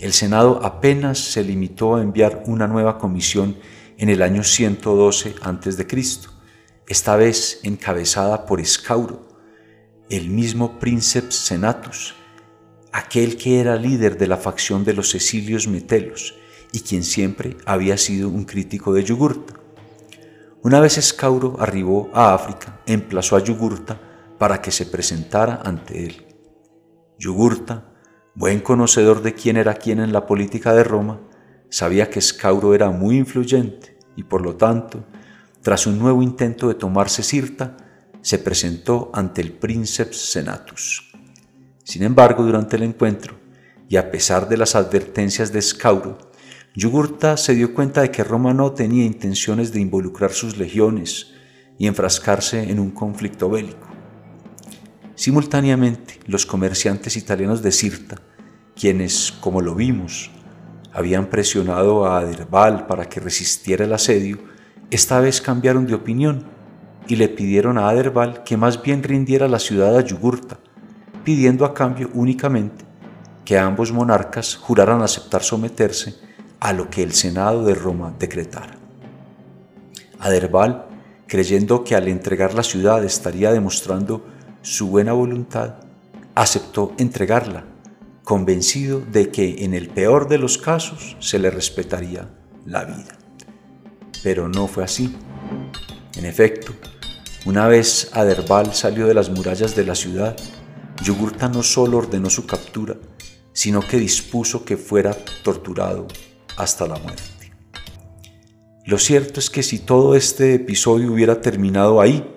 el 0.00 0.12
Senado 0.12 0.60
apenas 0.64 1.18
se 1.18 1.44
limitó 1.44 1.96
a 1.96 2.02
enviar 2.02 2.42
una 2.46 2.66
nueva 2.66 2.98
comisión 2.98 3.56
en 3.98 4.08
el 4.08 4.22
año 4.22 4.42
112 4.42 5.34
a.C., 5.42 5.86
esta 6.88 7.14
vez 7.14 7.60
encabezada 7.62 8.46
por 8.46 8.60
Escauro, 8.60 9.28
el 10.08 10.28
mismo 10.28 10.80
príncipe 10.80 11.30
Senatus, 11.30 12.16
aquel 12.92 13.36
que 13.36 13.60
era 13.60 13.76
líder 13.76 14.18
de 14.18 14.26
la 14.26 14.36
facción 14.36 14.84
de 14.84 14.94
los 14.94 15.10
Cecilios 15.10 15.68
Metelos 15.68 16.34
y 16.72 16.80
quien 16.80 17.02
siempre 17.02 17.56
había 17.66 17.96
sido 17.98 18.28
un 18.28 18.44
crítico 18.44 18.92
de 18.92 19.04
Yugurta. 19.04 19.54
Una 20.62 20.80
vez 20.80 20.98
Escauro 20.98 21.56
arribó 21.58 22.10
a 22.12 22.34
África, 22.34 22.80
emplazó 22.86 23.36
a 23.36 23.40
Yugurta 23.42 24.00
para 24.38 24.60
que 24.60 24.70
se 24.70 24.86
presentara 24.86 25.60
ante 25.64 26.04
él. 26.04 26.26
Yugurta, 27.18 27.92
buen 28.34 28.60
conocedor 28.60 29.22
de 29.22 29.34
quién 29.34 29.56
era 29.56 29.74
quién 29.74 30.00
en 30.00 30.12
la 30.12 30.26
política 30.26 30.74
de 30.74 30.84
Roma, 30.84 31.20
sabía 31.70 32.10
que 32.10 32.18
Escauro 32.18 32.74
era 32.74 32.90
muy 32.90 33.16
influyente 33.16 33.98
y 34.16 34.24
por 34.24 34.42
lo 34.42 34.56
tanto, 34.56 35.04
tras 35.62 35.86
un 35.86 35.98
nuevo 35.98 36.22
intento 36.22 36.68
de 36.68 36.74
tomarse 36.74 37.22
Sirta, 37.22 37.76
se 38.22 38.38
presentó 38.38 39.10
ante 39.14 39.40
el 39.40 39.52
príncipe 39.52 40.12
Senatus. 40.12 41.09
Sin 41.90 42.04
embargo, 42.04 42.44
durante 42.44 42.76
el 42.76 42.84
encuentro, 42.84 43.34
y 43.88 43.96
a 43.96 44.12
pesar 44.12 44.48
de 44.48 44.56
las 44.56 44.76
advertencias 44.76 45.52
de 45.52 45.58
Escauro, 45.58 46.18
Yugurta 46.72 47.36
se 47.36 47.52
dio 47.56 47.74
cuenta 47.74 48.00
de 48.00 48.12
que 48.12 48.22
Roma 48.22 48.54
no 48.54 48.70
tenía 48.70 49.04
intenciones 49.04 49.72
de 49.72 49.80
involucrar 49.80 50.30
sus 50.30 50.56
legiones 50.56 51.32
y 51.80 51.88
enfrascarse 51.88 52.70
en 52.70 52.78
un 52.78 52.92
conflicto 52.92 53.50
bélico. 53.50 53.88
Simultáneamente, 55.16 56.20
los 56.26 56.46
comerciantes 56.46 57.16
italianos 57.16 57.60
de 57.60 57.72
Sirta, 57.72 58.22
quienes, 58.76 59.32
como 59.40 59.60
lo 59.60 59.74
vimos, 59.74 60.30
habían 60.92 61.26
presionado 61.26 62.06
a 62.06 62.20
Aderbal 62.20 62.86
para 62.86 63.08
que 63.08 63.18
resistiera 63.18 63.84
el 63.84 63.92
asedio, 63.92 64.38
esta 64.92 65.18
vez 65.18 65.40
cambiaron 65.40 65.88
de 65.88 65.94
opinión 65.94 66.46
y 67.08 67.16
le 67.16 67.28
pidieron 67.28 67.78
a 67.78 67.88
Aderbal 67.88 68.44
que 68.44 68.56
más 68.56 68.80
bien 68.80 69.02
rindiera 69.02 69.48
la 69.48 69.58
ciudad 69.58 69.98
a 69.98 70.02
Yugurta, 70.02 70.60
pidiendo 71.24 71.64
a 71.64 71.74
cambio 71.74 72.10
únicamente 72.14 72.84
que 73.44 73.58
ambos 73.58 73.92
monarcas 73.92 74.56
juraran 74.56 75.02
aceptar 75.02 75.42
someterse 75.42 76.14
a 76.60 76.72
lo 76.72 76.88
que 76.90 77.02
el 77.02 77.12
Senado 77.12 77.64
de 77.64 77.74
Roma 77.74 78.14
decretara. 78.18 78.76
Aderbal, 80.18 80.86
creyendo 81.26 81.82
que 81.82 81.96
al 81.96 82.08
entregar 82.08 82.54
la 82.54 82.62
ciudad 82.62 83.02
estaría 83.04 83.52
demostrando 83.52 84.26
su 84.62 84.88
buena 84.88 85.12
voluntad, 85.12 85.76
aceptó 86.34 86.92
entregarla 86.98 87.64
convencido 88.24 89.00
de 89.00 89.30
que 89.30 89.64
en 89.64 89.74
el 89.74 89.88
peor 89.88 90.28
de 90.28 90.38
los 90.38 90.56
casos 90.56 91.16
se 91.18 91.40
le 91.40 91.50
respetaría 91.50 92.28
la 92.64 92.84
vida. 92.84 93.18
Pero 94.22 94.48
no 94.48 94.68
fue 94.68 94.84
así. 94.84 95.16
En 96.16 96.24
efecto, 96.24 96.72
una 97.46 97.66
vez 97.66 98.10
Aderbal 98.12 98.74
salió 98.74 99.06
de 99.06 99.14
las 99.14 99.30
murallas 99.30 99.74
de 99.74 99.84
la 99.84 99.94
ciudad, 99.94 100.36
Yugurta 101.02 101.48
no 101.48 101.62
solo 101.62 101.98
ordenó 101.98 102.28
su 102.28 102.46
captura, 102.46 102.96
sino 103.52 103.80
que 103.80 103.96
dispuso 103.96 104.64
que 104.64 104.76
fuera 104.76 105.16
torturado 105.42 106.06
hasta 106.56 106.86
la 106.86 106.96
muerte. 106.96 107.52
Lo 108.84 108.98
cierto 108.98 109.40
es 109.40 109.50
que 109.50 109.62
si 109.62 109.78
todo 109.78 110.14
este 110.14 110.54
episodio 110.54 111.12
hubiera 111.12 111.40
terminado 111.40 112.00
ahí, 112.00 112.28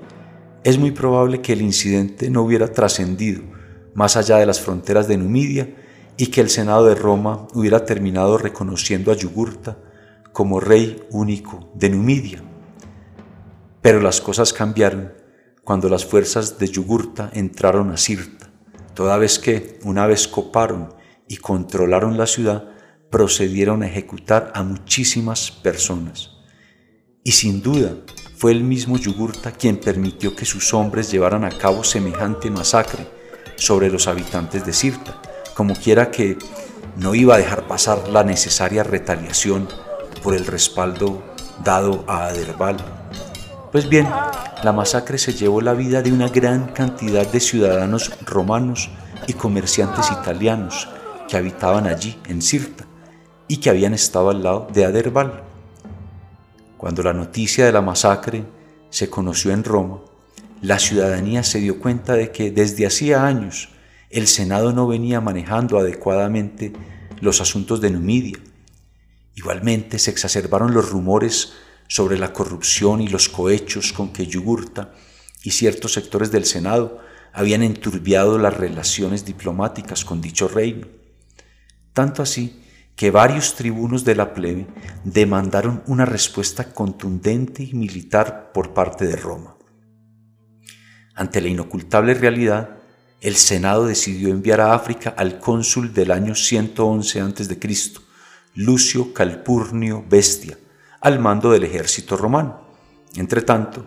es 0.63 0.77
muy 0.77 0.91
probable 0.91 1.41
que 1.41 1.53
el 1.53 1.62
incidente 1.62 2.29
no 2.29 2.43
hubiera 2.43 2.72
trascendido 2.72 3.43
más 3.93 4.17
allá 4.17 4.38
de 4.38 4.46
las 4.46 4.60
fronteras 4.60 5.08
de 5.08 5.17
Numidia 5.17 5.75
y 6.17 6.27
que 6.27 6.41
el 6.41 6.50
Senado 6.50 6.86
de 6.86 6.96
Roma 6.96 7.48
hubiera 7.53 7.86
terminado 7.86 8.38
reconociendo 8.38 9.12
a 9.12 9.15
Yugurta 9.15 9.77
como 10.32 10.60
rey 10.60 11.03
único 11.12 11.72
de 11.75 11.89
Numidia. 11.89 12.43
Pero 13.82 14.00
las 14.00 14.22
cosas 14.22 14.53
cambiaron 14.53 15.13
cuando 15.63 15.89
las 15.89 16.05
fuerzas 16.05 16.58
de 16.58 16.67
Yugurta 16.67 17.29
entraron 17.34 17.91
a 17.91 17.98
Sirta, 17.98 18.50
toda 18.94 19.18
vez 19.18 19.40
que, 19.40 19.80
una 19.84 20.08
vez 20.08 20.28
coparon 20.28 20.94
y 21.28 21.38
controlaron 21.38 22.18
la 22.18 22.28
ciudad, 22.28 22.70
procedieron 23.10 23.84
a 23.84 23.88
ejecutar 23.88 24.52
a 24.56 24.64
muchísimas 24.64 25.52
personas. 25.52 26.32
Y 27.24 27.32
sin 27.32 27.62
duda 27.62 27.96
fue 28.38 28.52
el 28.52 28.64
mismo 28.64 28.98
Yugurta 28.98 29.52
quien 29.52 29.78
permitió 29.78 30.36
que 30.36 30.46
sus 30.46 30.74
hombres 30.74 31.12
llevaran 31.12 31.46
a 31.46 31.58
cabo 31.58 31.84
semejante 31.84 32.50
masacre 32.50 33.08
sobre 33.56 33.90
los 33.90 34.08
habitantes 34.08 34.66
de 34.66 34.74
Sirta, 34.74 35.22
como 35.54 35.76
quiera 35.76 36.12
que 36.12 36.38
no 36.98 37.16
iba 37.16 37.36
a 37.36 37.38
dejar 37.38 37.68
pasar 37.68 38.10
la 38.10 38.24
necesaria 38.24 38.84
retaliación 38.84 39.68
por 40.22 40.36
el 40.36 40.46
respaldo 40.46 41.24
dado 41.64 42.04
a 42.08 42.26
Aderbal. 42.26 43.02
Pues 43.74 43.89
bien, 43.89 44.08
la 44.63 44.72
masacre 44.72 45.18
se 45.18 45.34
llevó 45.34 45.60
la 45.60 45.74
vida 45.74 46.03
de 46.03 46.12
una 46.12 46.30
gran 46.30 46.68
cantidad 46.74 47.25
de 47.25 47.39
ciudadanos 47.39 48.12
romanos 48.24 48.92
y 49.25 49.34
comerciantes 49.34 50.12
italianos 50.12 50.88
que 51.27 51.38
habitaban 51.38 51.88
allí, 51.88 52.15
en 52.27 52.44
Sirta, 52.44 52.86
y 53.48 53.58
que 53.58 53.72
habían 53.72 53.96
estado 53.96 54.30
al 54.30 54.44
lado 54.44 54.68
de 54.72 54.86
Aderbal. 54.86 55.42
Cuando 56.77 57.01
la 57.01 57.13
noticia 57.13 57.65
de 57.65 57.72
la 57.72 57.82
masacre 57.82 58.44
se 58.92 59.10
conoció 59.10 59.50
en 59.50 59.63
Roma, 59.63 60.01
la 60.62 60.77
ciudadanía 60.77 61.42
se 61.42 61.58
dio 61.58 61.80
cuenta 61.80 62.13
de 62.13 62.32
que 62.32 62.51
desde 62.51 62.86
hacía 62.86 63.25
años 63.25 63.70
el 64.12 64.27
Senado 64.27 64.72
no 64.72 64.86
venía 64.86 65.20
manejando 65.20 65.80
adecuadamente 65.80 66.74
los 67.22 67.42
asuntos 67.42 67.82
de 67.82 67.89
Numidia. 67.89 68.38
Igualmente 69.34 69.98
se 69.98 70.12
exacerbaron 70.12 70.75
los 70.75 70.92
rumores 70.92 71.53
sobre 71.94 72.18
la 72.18 72.34
corrupción 72.34 73.02
y 73.02 73.08
los 73.08 73.30
cohechos 73.30 73.94
con 73.94 74.12
que 74.12 74.26
Yugurta 74.26 74.96
y 75.44 75.52
ciertos 75.52 75.94
sectores 75.94 76.32
del 76.32 76.46
Senado 76.46 76.98
habían 77.32 77.62
enturbiado 77.62 78.40
las 78.40 78.58
relaciones 78.58 79.26
diplomáticas 79.26 80.04
con 80.04 80.20
dicho 80.20 80.48
reino. 80.48 80.88
Tanto 81.94 82.24
así 82.24 82.64
que 82.96 83.12
varios 83.12 83.54
tribunos 83.54 84.06
de 84.06 84.16
la 84.16 84.34
plebe 84.34 84.66
demandaron 85.04 85.84
una 85.86 86.04
respuesta 86.06 86.74
contundente 86.74 87.62
y 87.62 87.76
militar 87.76 88.54
por 88.56 88.74
parte 88.74 89.06
de 89.06 89.16
Roma. 89.16 89.56
Ante 91.14 91.42
la 91.42 91.50
inocultable 91.50 92.16
realidad, 92.16 92.80
el 93.22 93.36
Senado 93.36 93.86
decidió 93.86 94.30
enviar 94.30 94.62
a 94.62 94.74
África 94.74 95.14
al 95.16 95.38
cónsul 95.38 95.94
del 95.94 96.10
año 96.10 96.34
111 96.34 97.22
a.C., 97.22 97.60
Lucio 98.56 99.14
Calpurnio 99.14 100.04
Bestia, 100.10 100.58
al 101.03 101.19
mando 101.19 101.51
del 101.51 101.65
ejército 101.65 102.15
romano. 102.15 102.62
Entretanto, 103.17 103.86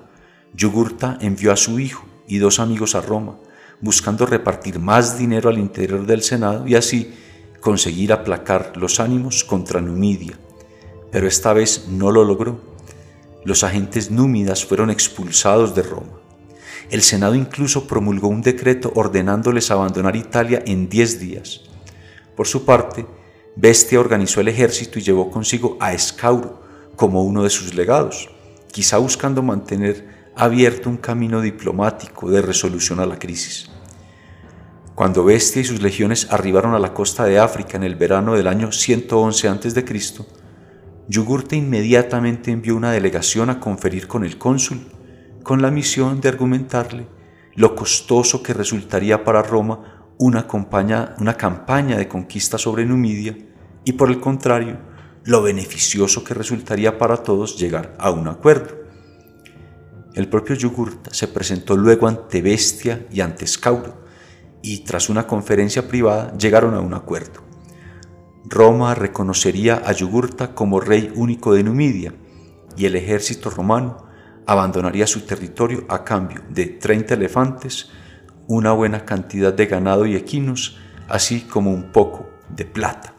Yugurta 0.55 1.17
envió 1.23 1.51
a 1.51 1.57
su 1.57 1.81
hijo 1.81 2.05
y 2.29 2.37
dos 2.37 2.61
amigos 2.61 2.95
a 2.95 3.01
Roma, 3.01 3.39
buscando 3.81 4.27
repartir 4.27 4.79
más 4.79 5.19
dinero 5.19 5.49
al 5.49 5.59
interior 5.59 6.05
del 6.05 6.23
Senado 6.23 6.69
y 6.69 6.75
así 6.75 7.15
conseguir 7.61 8.13
aplacar 8.13 8.77
los 8.77 9.01
ánimos 9.01 9.45
contra 9.45 9.81
Numidia. 9.81 10.39
Pero 11.11 11.27
esta 11.27 11.55
vez 11.55 11.87
no 11.89 12.11
lo 12.11 12.23
logró. 12.23 12.61
Los 13.45 13.65
agentes 13.65 14.11
númidas 14.11 14.67
fueron 14.67 14.91
expulsados 14.91 15.75
de 15.75 15.83
Roma. 15.85 16.21
El 16.91 17.01
Senado 17.01 17.35
incluso 17.35 17.87
promulgó 17.87 18.29
un 18.29 18.43
decreto 18.43 18.93
ordenándoles 18.95 19.71
abandonar 19.71 20.17
Italia 20.17 20.63
en 20.67 20.91
diez 20.91 21.19
días. 21.19 21.63
Por 22.37 22.47
su 22.47 22.67
parte, 22.67 23.07
Bestia 23.57 24.01
organizó 24.01 24.43
el 24.43 24.49
ejército 24.49 24.99
y 24.99 25.03
llevó 25.03 25.31
consigo 25.31 25.79
a 25.81 25.95
Escauro 25.95 26.66
como 26.97 27.23
uno 27.23 27.43
de 27.43 27.51
sus 27.51 27.75
legados, 27.75 28.29
quizá 28.73 28.99
buscando 28.99 29.43
mantener 29.43 30.33
abierto 30.35 30.91
un 30.91 30.97
camino 30.97 31.41
diplomático 31.41 32.31
de 32.31 32.43
resolución 32.43 33.01
a 33.01 33.07
la 33.07 33.19
crisis. 33.19 33.71
Cuando 34.95 35.25
Bestia 35.25 35.61
y 35.61 35.65
sus 35.65 35.83
legiones 35.83 36.29
arribaron 36.31 36.75
a 36.75 36.79
la 36.79 36.95
costa 36.95 37.25
de 37.25 37.39
África 37.39 37.77
en 37.77 37.85
el 37.85 37.97
verano 37.97 38.35
del 38.35 38.47
año 38.47 38.73
111 38.73 39.49
a.C., 39.49 39.85
Yugurta 41.09 41.55
inmediatamente 41.55 42.51
envió 42.51 42.75
una 42.75 42.91
delegación 42.91 43.49
a 43.51 43.61
conferir 43.61 44.09
con 44.09 44.25
el 44.25 44.39
cónsul 44.39 44.89
con 45.45 45.63
la 45.63 45.71
misión 45.71 46.21
de 46.21 46.29
argumentarle 46.29 47.07
lo 47.55 47.77
costoso 47.77 48.43
que 48.43 48.53
resultaría 48.53 49.23
para 49.23 49.43
Roma 49.43 50.07
una, 50.19 50.47
una 51.19 51.35
campaña 51.35 51.97
de 51.97 52.09
conquista 52.09 52.59
sobre 52.59 52.85
Numidia 52.85 53.37
y 53.85 53.93
por 53.93 54.11
el 54.11 54.19
contrario, 54.19 54.79
lo 55.27 55.43
beneficioso 55.43 56.23
que 56.23 56.35
resultaría 56.35 56.99
para 56.99 57.19
todos 57.19 57.59
llegar 57.59 57.97
a 57.99 58.11
un 58.11 58.29
acuerdo. 58.29 58.77
El 60.15 60.29
propio 60.29 60.55
Yugurta 60.55 61.13
se 61.13 61.27
presentó 61.27 61.77
luego 61.77 62.07
ante 62.07 62.41
Bestia 62.41 63.07
y 63.11 63.21
ante 63.21 63.47
Scauro, 63.47 64.07
y 64.63 64.85
tras 64.85 65.11
una 65.11 65.27
conferencia 65.27 65.89
privada 65.89 66.33
llegaron 66.39 66.75
a 66.75 66.81
un 66.81 66.95
acuerdo. 66.95 67.45
Roma 68.45 68.95
reconocería 68.95 69.83
a 69.85 69.93
Yugurta 69.93 70.55
como 70.55 70.79
rey 70.79 71.13
único 71.17 71.53
de 71.53 71.65
Numidia, 71.65 72.15
y 72.77 72.87
el 72.87 72.95
ejército 72.95 73.51
romano 73.51 74.07
abandonaría 74.47 75.09
su 75.09 75.23
territorio 75.23 75.85
a 75.89 76.05
cambio 76.05 76.43
de 76.49 76.67
30 76.67 77.15
elefantes, 77.15 77.91
una 78.47 78.71
buena 78.71 79.05
cantidad 79.05 79.53
de 79.53 79.67
ganado 79.67 80.07
y 80.07 80.15
equinos, 80.15 80.79
así 81.09 81.41
como 81.41 81.73
un 81.73 81.91
poco 81.91 82.31
de 82.49 82.65
plata. 82.65 83.16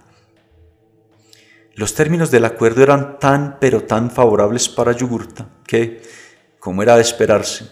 Los 1.77 1.93
términos 1.93 2.31
del 2.31 2.43
acuerdo 2.43 2.81
eran 2.81 3.19
tan 3.19 3.59
pero 3.59 3.83
tan 3.83 4.09
favorables 4.09 4.67
para 4.67 4.93
Yugurta 4.93 5.47
que, 5.67 6.01
como 6.59 6.81
era 6.81 6.95
de 6.95 7.03
esperarse, 7.03 7.67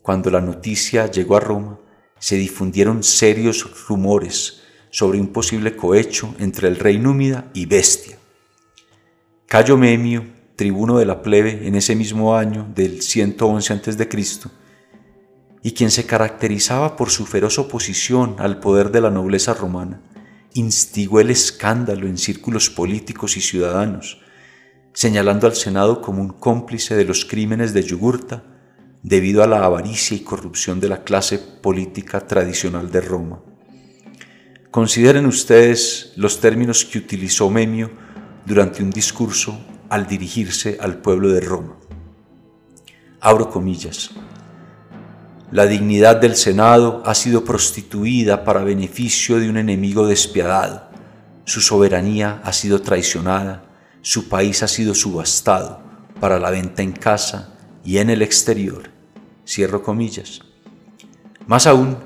cuando 0.00 0.30
la 0.30 0.40
noticia 0.40 1.10
llegó 1.10 1.36
a 1.36 1.40
Roma, 1.40 1.78
se 2.18 2.36
difundieron 2.36 3.02
serios 3.02 3.86
rumores 3.86 4.62
sobre 4.88 5.20
un 5.20 5.28
posible 5.28 5.76
cohecho 5.76 6.34
entre 6.38 6.68
el 6.68 6.76
rey 6.76 6.98
númida 6.98 7.50
y 7.52 7.66
Bestia. 7.66 8.16
Cayo 9.46 9.76
Memio, 9.76 10.24
tribuno 10.56 10.96
de 10.96 11.04
la 11.04 11.20
plebe 11.20 11.68
en 11.68 11.74
ese 11.74 11.94
mismo 11.94 12.34
año 12.34 12.66
del 12.74 13.02
111 13.02 13.74
a.C., 13.74 14.08
y 15.62 15.72
quien 15.72 15.90
se 15.90 16.06
caracterizaba 16.06 16.96
por 16.96 17.10
su 17.10 17.26
feroz 17.26 17.58
oposición 17.58 18.36
al 18.38 18.58
poder 18.58 18.90
de 18.90 19.02
la 19.02 19.10
nobleza 19.10 19.52
romana, 19.52 20.00
instigó 20.54 21.20
el 21.20 21.30
escándalo 21.30 22.06
en 22.06 22.16
círculos 22.16 22.70
políticos 22.70 23.36
y 23.36 23.40
ciudadanos, 23.40 24.20
señalando 24.92 25.46
al 25.46 25.54
Senado 25.54 26.00
como 26.00 26.22
un 26.22 26.30
cómplice 26.30 26.94
de 26.94 27.04
los 27.04 27.24
crímenes 27.24 27.74
de 27.74 27.82
Yugurta 27.82 28.44
debido 29.02 29.42
a 29.42 29.46
la 29.46 29.64
avaricia 29.64 30.16
y 30.16 30.20
corrupción 30.20 30.80
de 30.80 30.88
la 30.88 31.04
clase 31.04 31.38
política 31.38 32.26
tradicional 32.26 32.90
de 32.90 33.00
Roma. 33.00 33.42
Consideren 34.70 35.26
ustedes 35.26 36.12
los 36.16 36.40
términos 36.40 36.84
que 36.84 36.98
utilizó 36.98 37.50
Memio 37.50 37.90
durante 38.46 38.82
un 38.82 38.90
discurso 38.90 39.58
al 39.88 40.06
dirigirse 40.06 40.78
al 40.80 40.98
pueblo 40.98 41.28
de 41.28 41.40
Roma. 41.40 41.76
Abro 43.20 43.50
comillas. 43.50 44.10
La 45.50 45.66
dignidad 45.66 46.16
del 46.16 46.36
Senado 46.36 47.02
ha 47.04 47.14
sido 47.14 47.44
prostituida 47.44 48.44
para 48.44 48.64
beneficio 48.64 49.38
de 49.38 49.48
un 49.48 49.56
enemigo 49.56 50.06
despiadado. 50.06 50.88
Su 51.44 51.60
soberanía 51.60 52.40
ha 52.44 52.52
sido 52.52 52.80
traicionada, 52.80 53.62
su 54.00 54.28
país 54.28 54.62
ha 54.62 54.68
sido 54.68 54.94
subastado 54.94 55.80
para 56.18 56.38
la 56.38 56.50
venta 56.50 56.82
en 56.82 56.92
casa 56.92 57.54
y 57.84 57.98
en 57.98 58.10
el 58.10 58.22
exterior. 58.22 58.90
Cierro 59.46 59.82
comillas. 59.82 60.40
Más 61.46 61.66
aún, 61.66 61.98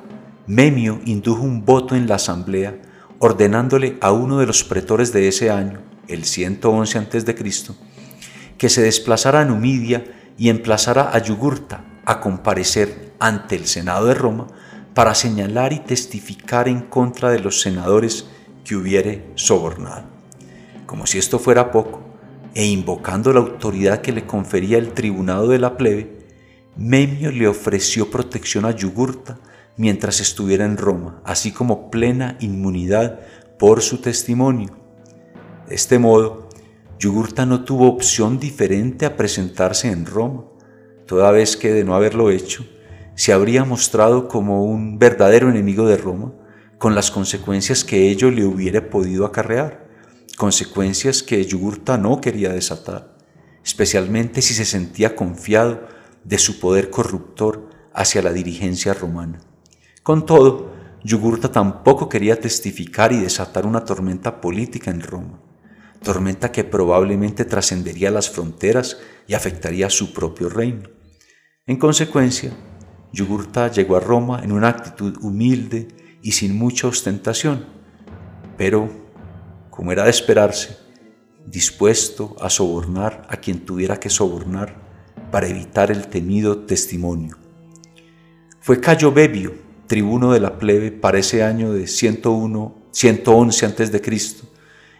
Memio 0.46 1.00
indujo 1.04 1.42
un 1.42 1.64
voto 1.64 1.94
en 1.94 2.08
la 2.08 2.16
asamblea 2.16 2.80
ordenándole 3.20 3.98
a 4.00 4.12
uno 4.12 4.38
de 4.38 4.46
los 4.46 4.64
pretores 4.64 5.12
de 5.12 5.28
ese 5.28 5.50
año 5.50 5.80
el 6.08 6.24
111 6.24 6.98
a.C., 6.98 7.34
que 8.56 8.68
se 8.68 8.82
desplazara 8.82 9.42
a 9.42 9.44
Numidia 9.44 10.04
y 10.36 10.48
emplazara 10.48 11.10
a 11.12 11.22
Yugurta 11.22 11.84
a 12.04 12.20
comparecer 12.20 13.07
ante 13.18 13.56
el 13.56 13.66
Senado 13.66 14.06
de 14.06 14.14
Roma 14.14 14.46
para 14.94 15.14
señalar 15.14 15.72
y 15.72 15.80
testificar 15.80 16.68
en 16.68 16.80
contra 16.80 17.30
de 17.30 17.40
los 17.40 17.60
senadores 17.60 18.26
que 18.64 18.76
hubiere 18.76 19.30
sobornado. 19.34 20.04
Como 20.86 21.06
si 21.06 21.18
esto 21.18 21.38
fuera 21.38 21.70
poco, 21.70 22.02
e 22.54 22.66
invocando 22.66 23.32
la 23.32 23.40
autoridad 23.40 24.00
que 24.00 24.12
le 24.12 24.26
confería 24.26 24.78
el 24.78 24.92
tribunado 24.92 25.48
de 25.48 25.58
la 25.58 25.76
plebe, 25.76 26.18
Memio 26.76 27.30
le 27.30 27.46
ofreció 27.46 28.10
protección 28.10 28.64
a 28.64 28.70
Yugurta 28.70 29.38
mientras 29.76 30.20
estuviera 30.20 30.64
en 30.64 30.76
Roma, 30.76 31.20
así 31.24 31.52
como 31.52 31.90
plena 31.90 32.36
inmunidad 32.40 33.20
por 33.58 33.82
su 33.82 34.00
testimonio 34.00 34.78
de 35.68 35.74
este 35.74 35.98
modo, 35.98 36.48
Yugurta 36.98 37.44
no 37.44 37.62
tuvo 37.62 37.88
opción 37.88 38.40
diferente 38.40 39.04
a 39.04 39.16
presentarse 39.16 39.90
en 39.90 40.06
Roma, 40.06 40.44
toda 41.06 41.30
vez 41.30 41.58
que 41.58 41.72
de 41.72 41.84
no 41.84 41.94
haberlo 41.94 42.30
hecho, 42.30 42.64
se 43.18 43.32
habría 43.32 43.64
mostrado 43.64 44.28
como 44.28 44.62
un 44.62 45.00
verdadero 45.00 45.48
enemigo 45.50 45.88
de 45.88 45.96
Roma, 45.96 46.32
con 46.78 46.94
las 46.94 47.10
consecuencias 47.10 47.82
que 47.82 48.10
ello 48.10 48.30
le 48.30 48.44
hubiera 48.44 48.90
podido 48.90 49.26
acarrear, 49.26 49.88
consecuencias 50.36 51.24
que 51.24 51.44
Yugurta 51.44 51.98
no 51.98 52.20
quería 52.20 52.52
desatar, 52.52 53.16
especialmente 53.64 54.40
si 54.40 54.54
se 54.54 54.64
sentía 54.64 55.16
confiado 55.16 55.88
de 56.22 56.38
su 56.38 56.60
poder 56.60 56.90
corruptor 56.90 57.70
hacia 57.92 58.22
la 58.22 58.32
dirigencia 58.32 58.94
romana. 58.94 59.40
Con 60.04 60.24
todo, 60.24 60.72
Yugurta 61.02 61.50
tampoco 61.50 62.08
quería 62.08 62.40
testificar 62.40 63.12
y 63.12 63.16
desatar 63.16 63.66
una 63.66 63.84
tormenta 63.84 64.40
política 64.40 64.92
en 64.92 65.00
Roma 65.00 65.40
tormenta 66.04 66.52
que 66.52 66.62
probablemente 66.62 67.44
trascendería 67.44 68.12
las 68.12 68.30
fronteras 68.30 68.98
y 69.26 69.34
afectaría 69.34 69.90
su 69.90 70.12
propio 70.12 70.48
reino. 70.48 70.88
En 71.66 71.76
consecuencia, 71.76 72.52
Yugurta 73.12 73.70
llegó 73.70 73.96
a 73.96 74.00
Roma 74.00 74.40
en 74.42 74.52
una 74.52 74.68
actitud 74.68 75.16
humilde 75.22 75.88
y 76.22 76.32
sin 76.32 76.56
mucha 76.56 76.88
ostentación, 76.88 77.66
pero, 78.56 78.90
como 79.70 79.92
era 79.92 80.04
de 80.04 80.10
esperarse, 80.10 80.76
dispuesto 81.46 82.36
a 82.40 82.50
sobornar 82.50 83.26
a 83.30 83.36
quien 83.38 83.64
tuviera 83.64 83.98
que 83.98 84.10
sobornar 84.10 84.76
para 85.30 85.48
evitar 85.48 85.90
el 85.90 86.08
temido 86.08 86.58
testimonio. 86.64 87.36
Fue 88.60 88.80
Cayo 88.80 89.12
Bebio, 89.12 89.54
tribuno 89.86 90.32
de 90.32 90.40
la 90.40 90.58
plebe 90.58 90.92
para 90.92 91.18
ese 91.18 91.42
año 91.42 91.72
de 91.72 91.86
101, 91.86 92.88
111 92.90 93.66
a.C., 93.66 94.02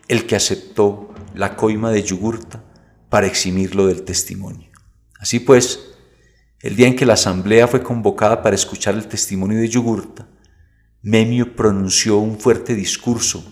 el 0.09 0.27
que 0.27 0.37
aceptó 0.37 1.11
la 1.35 1.55
coima 1.55 1.91
de 1.91 2.03
Yugurta 2.03 2.65
para 3.11 3.27
eximirlo 3.27 3.87
del 3.87 4.03
testimonio. 4.05 4.71
Así 5.19 5.41
pues, 5.41 5.98
el 6.61 6.75
día 6.75 6.89
en 6.89 6.97
que 6.97 7.07
la 7.07 7.15
asamblea 7.15 7.69
fue 7.69 7.83
convocada 7.83 8.43
para 8.43 8.57
escuchar 8.57 8.95
el 8.95 9.07
testimonio 9.07 9.59
de 9.59 9.69
Yugurta, 9.69 10.27
Memio 11.03 11.55
pronunció 11.55 12.19
un 12.19 12.41
fuerte 12.41 12.75
discurso, 12.75 13.45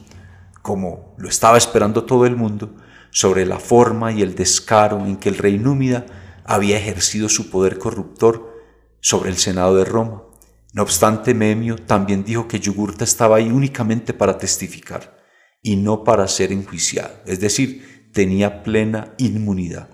como 0.63 1.15
lo 1.17 1.29
estaba 1.29 1.57
esperando 1.57 2.05
todo 2.05 2.27
el 2.27 2.35
mundo, 2.35 2.75
sobre 3.11 3.47
la 3.47 3.61
forma 3.61 4.11
y 4.13 4.23
el 4.23 4.35
descaro 4.35 5.07
en 5.07 5.17
que 5.17 5.29
el 5.29 5.39
rey 5.39 5.57
Númida 5.57 6.05
había 6.45 6.77
ejercido 6.77 7.29
su 7.29 7.49
poder 7.49 7.79
corruptor 7.79 8.53
sobre 9.01 9.31
el 9.31 9.37
Senado 9.37 9.77
de 9.77 9.85
Roma. 9.85 10.25
No 10.73 10.83
obstante, 10.83 11.33
Memio 11.33 11.77
también 11.77 12.25
dijo 12.25 12.49
que 12.49 12.59
Yugurta 12.59 13.05
estaba 13.05 13.37
ahí 13.37 13.51
únicamente 13.51 14.13
para 14.13 14.37
testificar 14.37 15.17
y 15.63 15.77
no 15.77 16.03
para 16.03 16.27
ser 16.27 16.51
enjuiciado, 16.51 17.15
es 17.25 17.39
decir, 17.41 18.11
tenía 18.13 18.65
plena 18.65 19.15
inmunidad. 19.19 19.89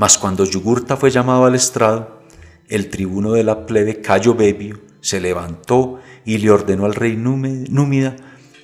Mas 0.00 0.16
cuando 0.16 0.46
Yugurta 0.46 0.96
fue 0.96 1.10
llamado 1.10 1.44
al 1.44 1.54
estrado, 1.54 2.22
el 2.70 2.88
tribuno 2.88 3.32
de 3.32 3.44
la 3.44 3.66
plebe 3.66 4.00
Cayo 4.00 4.34
Bebio 4.34 4.80
se 5.02 5.20
levantó 5.20 6.00
y 6.24 6.38
le 6.38 6.50
ordenó 6.50 6.86
al 6.86 6.94
rey 6.94 7.18
Númida 7.18 8.16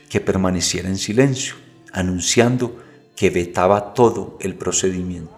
que 0.09 0.23
permaneciera 0.23 0.89
en 0.89 0.97
silencio, 0.97 1.57
anunciando 1.93 2.79
que 3.15 3.29
vetaba 3.29 3.93
todo 3.93 4.39
el 4.41 4.55
procedimiento. 4.55 5.31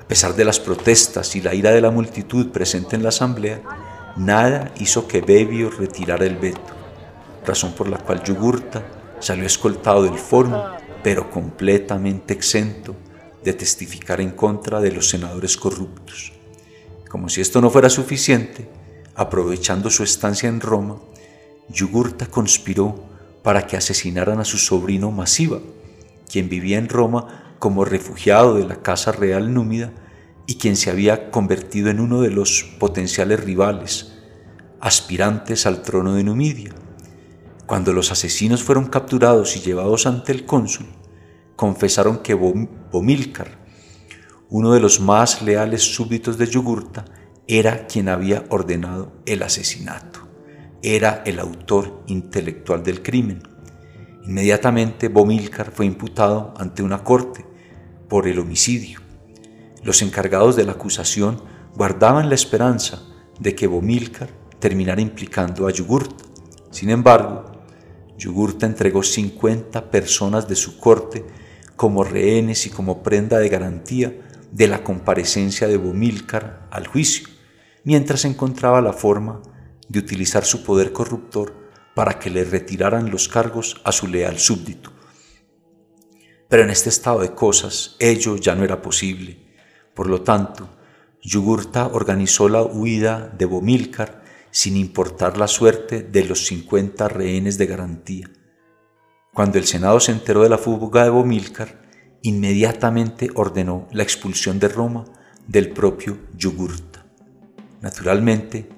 A 0.00 0.08
pesar 0.08 0.34
de 0.34 0.46
las 0.46 0.58
protestas 0.58 1.36
y 1.36 1.42
la 1.42 1.54
ira 1.54 1.70
de 1.72 1.82
la 1.82 1.90
multitud 1.90 2.48
presente 2.48 2.96
en 2.96 3.02
la 3.02 3.10
asamblea, 3.10 3.60
nada 4.16 4.72
hizo 4.80 5.06
que 5.06 5.20
Bebio 5.20 5.68
retirara 5.68 6.24
el 6.24 6.38
veto, 6.38 6.72
razón 7.46 7.72
por 7.72 7.90
la 7.90 7.98
cual 7.98 8.22
Yugurta 8.24 8.82
salió 9.20 9.44
escoltado 9.44 10.04
del 10.04 10.18
foro, 10.18 10.64
pero 11.02 11.30
completamente 11.30 12.32
exento 12.32 12.96
de 13.44 13.52
testificar 13.52 14.20
en 14.20 14.30
contra 14.30 14.80
de 14.80 14.92
los 14.92 15.08
senadores 15.08 15.56
corruptos. 15.56 16.32
Como 17.08 17.28
si 17.28 17.40
esto 17.40 17.60
no 17.60 17.70
fuera 17.70 17.90
suficiente, 17.90 18.68
aprovechando 19.14 19.90
su 19.90 20.02
estancia 20.02 20.48
en 20.48 20.60
Roma, 20.60 20.96
Yugurta 21.68 22.26
conspiró 22.26 23.02
para 23.42 23.66
que 23.66 23.76
asesinaran 23.76 24.40
a 24.40 24.44
su 24.44 24.58
sobrino 24.58 25.10
Masiva, 25.10 25.60
quien 26.30 26.48
vivía 26.48 26.78
en 26.78 26.88
Roma 26.88 27.54
como 27.58 27.84
refugiado 27.84 28.54
de 28.54 28.64
la 28.64 28.82
Casa 28.82 29.12
Real 29.12 29.52
Númida 29.52 29.92
y 30.46 30.56
quien 30.56 30.76
se 30.76 30.90
había 30.90 31.30
convertido 31.30 31.90
en 31.90 32.00
uno 32.00 32.20
de 32.20 32.30
los 32.30 32.64
potenciales 32.78 33.42
rivales, 33.42 34.14
aspirantes 34.80 35.66
al 35.66 35.82
trono 35.82 36.14
de 36.14 36.24
Numidia. 36.24 36.74
Cuando 37.66 37.92
los 37.92 38.12
asesinos 38.12 38.62
fueron 38.62 38.86
capturados 38.86 39.56
y 39.56 39.60
llevados 39.60 40.06
ante 40.06 40.32
el 40.32 40.46
cónsul, 40.46 40.86
confesaron 41.58 42.18
que 42.18 42.34
Bomilcar, 42.34 43.48
uno 44.48 44.72
de 44.74 44.78
los 44.78 45.00
más 45.00 45.42
leales 45.42 45.82
súbditos 45.82 46.38
de 46.38 46.46
Yugurta, 46.46 47.04
era 47.48 47.88
quien 47.88 48.08
había 48.08 48.44
ordenado 48.50 49.10
el 49.26 49.42
asesinato. 49.42 50.20
Era 50.84 51.24
el 51.26 51.40
autor 51.40 52.04
intelectual 52.06 52.84
del 52.84 53.02
crimen. 53.02 53.42
Inmediatamente 54.24 55.08
Bomilcar 55.08 55.72
fue 55.72 55.84
imputado 55.84 56.54
ante 56.58 56.84
una 56.84 57.02
corte 57.02 57.44
por 58.08 58.28
el 58.28 58.38
homicidio. 58.38 59.00
Los 59.82 60.00
encargados 60.00 60.54
de 60.54 60.62
la 60.62 60.72
acusación 60.72 61.42
guardaban 61.74 62.28
la 62.28 62.36
esperanza 62.36 63.02
de 63.40 63.56
que 63.56 63.66
Bomilcar 63.66 64.30
terminara 64.60 65.00
implicando 65.00 65.66
a 65.66 65.72
Yugurta. 65.72 66.22
Sin 66.70 66.90
embargo, 66.90 67.46
Yugurta 68.16 68.64
entregó 68.64 69.02
50 69.02 69.90
personas 69.90 70.46
de 70.46 70.54
su 70.54 70.78
corte 70.78 71.26
como 71.78 72.02
rehenes 72.02 72.66
y 72.66 72.70
como 72.70 73.04
prenda 73.04 73.38
de 73.38 73.48
garantía 73.48 74.12
de 74.50 74.66
la 74.66 74.82
comparecencia 74.82 75.68
de 75.68 75.76
Bomilcar 75.76 76.66
al 76.72 76.88
juicio, 76.88 77.28
mientras 77.84 78.24
encontraba 78.24 78.80
la 78.80 78.92
forma 78.92 79.40
de 79.88 80.00
utilizar 80.00 80.44
su 80.44 80.64
poder 80.64 80.92
corruptor 80.92 81.54
para 81.94 82.18
que 82.18 82.30
le 82.30 82.42
retiraran 82.42 83.12
los 83.12 83.28
cargos 83.28 83.80
a 83.84 83.92
su 83.92 84.08
leal 84.08 84.40
súbdito. 84.40 84.90
Pero 86.48 86.64
en 86.64 86.70
este 86.70 86.88
estado 86.88 87.20
de 87.20 87.32
cosas 87.36 87.94
ello 88.00 88.34
ya 88.34 88.56
no 88.56 88.64
era 88.64 88.82
posible. 88.82 89.38
Por 89.94 90.08
lo 90.08 90.22
tanto, 90.22 90.68
Yugurta 91.22 91.86
organizó 91.86 92.48
la 92.48 92.62
huida 92.62 93.32
de 93.38 93.44
Bomilcar 93.44 94.24
sin 94.50 94.76
importar 94.76 95.38
la 95.38 95.46
suerte 95.46 96.02
de 96.02 96.24
los 96.24 96.44
50 96.46 97.06
rehenes 97.06 97.56
de 97.56 97.66
garantía. 97.66 98.30
Cuando 99.38 99.58
el 99.58 99.66
Senado 99.66 100.00
se 100.00 100.10
enteró 100.10 100.42
de 100.42 100.48
la 100.48 100.58
fuga 100.58 101.04
de 101.04 101.10
Bomilcar, 101.10 101.80
inmediatamente 102.22 103.30
ordenó 103.36 103.86
la 103.92 104.02
expulsión 104.02 104.58
de 104.58 104.66
Roma 104.66 105.04
del 105.46 105.70
propio 105.70 106.18
Yugurta. 106.36 107.06
Naturalmente, 107.80 108.68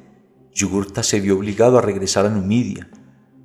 Yugurta 0.53 1.03
se 1.03 1.19
vio 1.19 1.39
obligado 1.39 1.79
a 1.79 1.81
regresar 1.81 2.27
a 2.27 2.29
Numidia, 2.29 2.91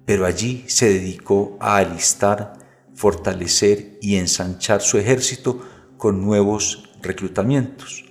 pero 0.04 0.26
allí 0.26 0.66
se 0.68 0.90
dedicó 0.90 1.56
a 1.62 1.78
alistar, 1.78 2.52
fortalecer 2.94 3.98
y 4.02 4.18
ensanchar 4.18 4.82
su 4.82 4.98
ejército 4.98 5.62
con 5.96 6.20
nuevos 6.20 6.90
reclutamientos. 7.02 8.04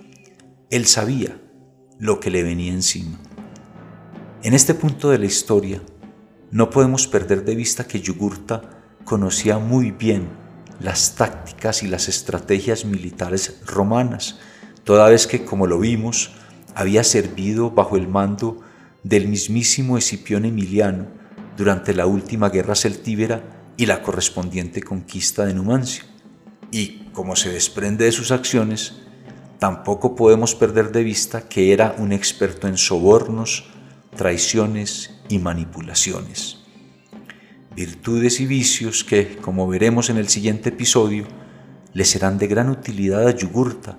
Él 0.71 0.87
sabía 0.87 1.39
lo 1.99 2.19
que 2.19 2.31
le 2.31 2.41
venía 2.41 2.73
encima. 2.73 3.19
En 4.41 4.55
este 4.55 4.73
punto 4.73 5.11
de 5.11 5.19
la 5.19 5.27
historia, 5.27 5.79
no 6.49 6.71
podemos 6.71 7.07
perder 7.07 7.45
de 7.45 7.53
vista 7.53 7.87
que 7.87 8.01
Yugurta 8.01 8.71
conocía 9.05 9.59
muy 9.59 9.91
bien 9.91 10.27
las 10.79 11.15
tácticas 11.15 11.83
y 11.83 11.87
las 11.87 12.09
estrategias 12.09 12.83
militares 12.83 13.61
romanas, 13.65 14.39
toda 14.83 15.07
vez 15.07 15.27
que, 15.27 15.45
como 15.45 15.67
lo 15.67 15.79
vimos, 15.79 16.31
había 16.73 17.03
servido 17.03 17.71
bajo 17.71 17.95
el 17.95 18.07
mando 18.07 18.61
del 19.03 19.27
mismísimo 19.27 19.97
Escipión 19.97 20.43
Emiliano, 20.43 21.07
durante 21.55 21.93
la 21.93 22.05
última 22.05 22.49
guerra 22.49 22.75
celtíbera 22.75 23.43
y 23.77 23.85
la 23.85 24.01
correspondiente 24.01 24.81
conquista 24.81 25.45
de 25.45 25.53
Numancia. 25.53 26.03
Y 26.71 27.05
como 27.13 27.37
se 27.37 27.51
desprende 27.51 28.05
de 28.05 28.11
sus 28.11 28.31
acciones, 28.31 28.95
tampoco 29.59 30.15
podemos 30.15 30.55
perder 30.55 30.91
de 30.91 31.03
vista 31.03 31.47
que 31.47 31.71
era 31.71 31.95
un 31.97 32.11
experto 32.11 32.67
en 32.67 32.77
sobornos, 32.77 33.65
traiciones 34.17 35.11
y 35.29 35.39
manipulaciones. 35.39 36.64
Virtudes 37.75 38.39
y 38.39 38.45
vicios 38.45 39.03
que, 39.03 39.35
como 39.35 39.67
veremos 39.67 40.09
en 40.09 40.15
el 40.15 40.29
siguiente 40.29 40.69
episodio, 40.69 41.25
le 41.91 42.05
serán 42.05 42.37
de 42.37 42.47
gran 42.47 42.69
utilidad 42.69 43.27
a 43.27 43.31
Yugurta 43.31 43.97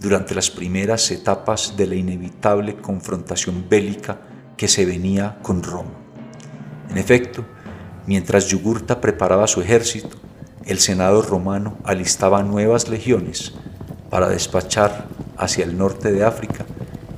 durante 0.00 0.34
las 0.34 0.50
primeras 0.50 1.10
etapas 1.10 1.76
de 1.76 1.86
la 1.86 1.94
inevitable 1.94 2.76
confrontación 2.76 3.66
bélica 3.68 4.18
que 4.56 4.66
se 4.66 4.86
venía 4.86 5.40
con 5.42 5.62
Roma. 5.62 5.92
En 6.88 6.96
efecto, 6.96 7.44
mientras 8.06 8.46
Yugurta 8.46 8.98
preparaba 8.98 9.46
su 9.46 9.60
ejército, 9.60 10.16
el 10.64 10.78
Senado 10.78 11.20
romano 11.20 11.76
alistaba 11.84 12.42
nuevas 12.42 12.88
legiones 12.88 13.52
para 14.08 14.30
despachar 14.30 15.06
hacia 15.36 15.66
el 15.66 15.76
norte 15.76 16.12
de 16.12 16.24
África 16.24 16.64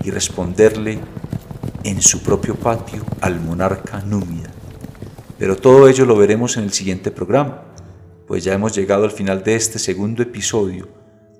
y 0.02 0.10
responderle 0.10 0.98
en 1.84 2.02
su 2.02 2.20
propio 2.20 2.56
patio 2.56 3.04
al 3.20 3.40
monarca 3.40 4.00
Númida. 4.00 4.50
Pero 5.40 5.56
todo 5.56 5.88
ello 5.88 6.04
lo 6.04 6.16
veremos 6.16 6.58
en 6.58 6.64
el 6.64 6.72
siguiente 6.74 7.10
programa, 7.10 7.62
pues 8.26 8.44
ya 8.44 8.52
hemos 8.52 8.74
llegado 8.74 9.04
al 9.04 9.10
final 9.10 9.42
de 9.42 9.54
este 9.54 9.78
segundo 9.78 10.22
episodio 10.22 10.88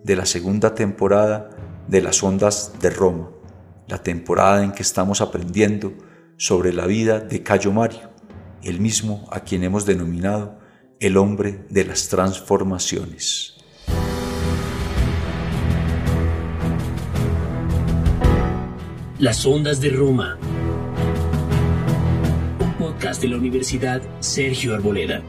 de 0.03 0.17
la 0.17 0.25
segunda 0.25 0.75
temporada 0.75 1.51
de 1.87 2.01
las 2.01 2.23
ondas 2.23 2.73
de 2.81 2.89
Roma, 2.89 3.29
la 3.89 4.03
temporada 4.03 4.65
en 4.65 4.73
que 4.73 4.81
estamos 4.83 5.21
aprendiendo 5.21 5.93
sobre 6.39 6.73
la 6.73 6.87
vida 6.87 7.21
de 7.21 7.43
Cayo 7.43 7.73
Mario 7.73 8.09
el 8.63 8.81
mismo 8.81 9.29
a 9.31 9.41
quien 9.41 9.65
hemos 9.65 9.85
denominado 9.85 10.59
el 10.99 11.19
hombre 11.19 11.67
de 11.69 11.85
las 11.85 12.09
transformaciones. 12.09 13.59
Las 19.19 19.45
ondas 19.45 19.79
de 19.83 19.91
Roma. 19.91 20.39
Podcast 23.01 23.23
de 23.23 23.29
la 23.29 23.39
Universidad 23.39 24.03
Sergio 24.21 24.75
Arboleda. 24.75 25.23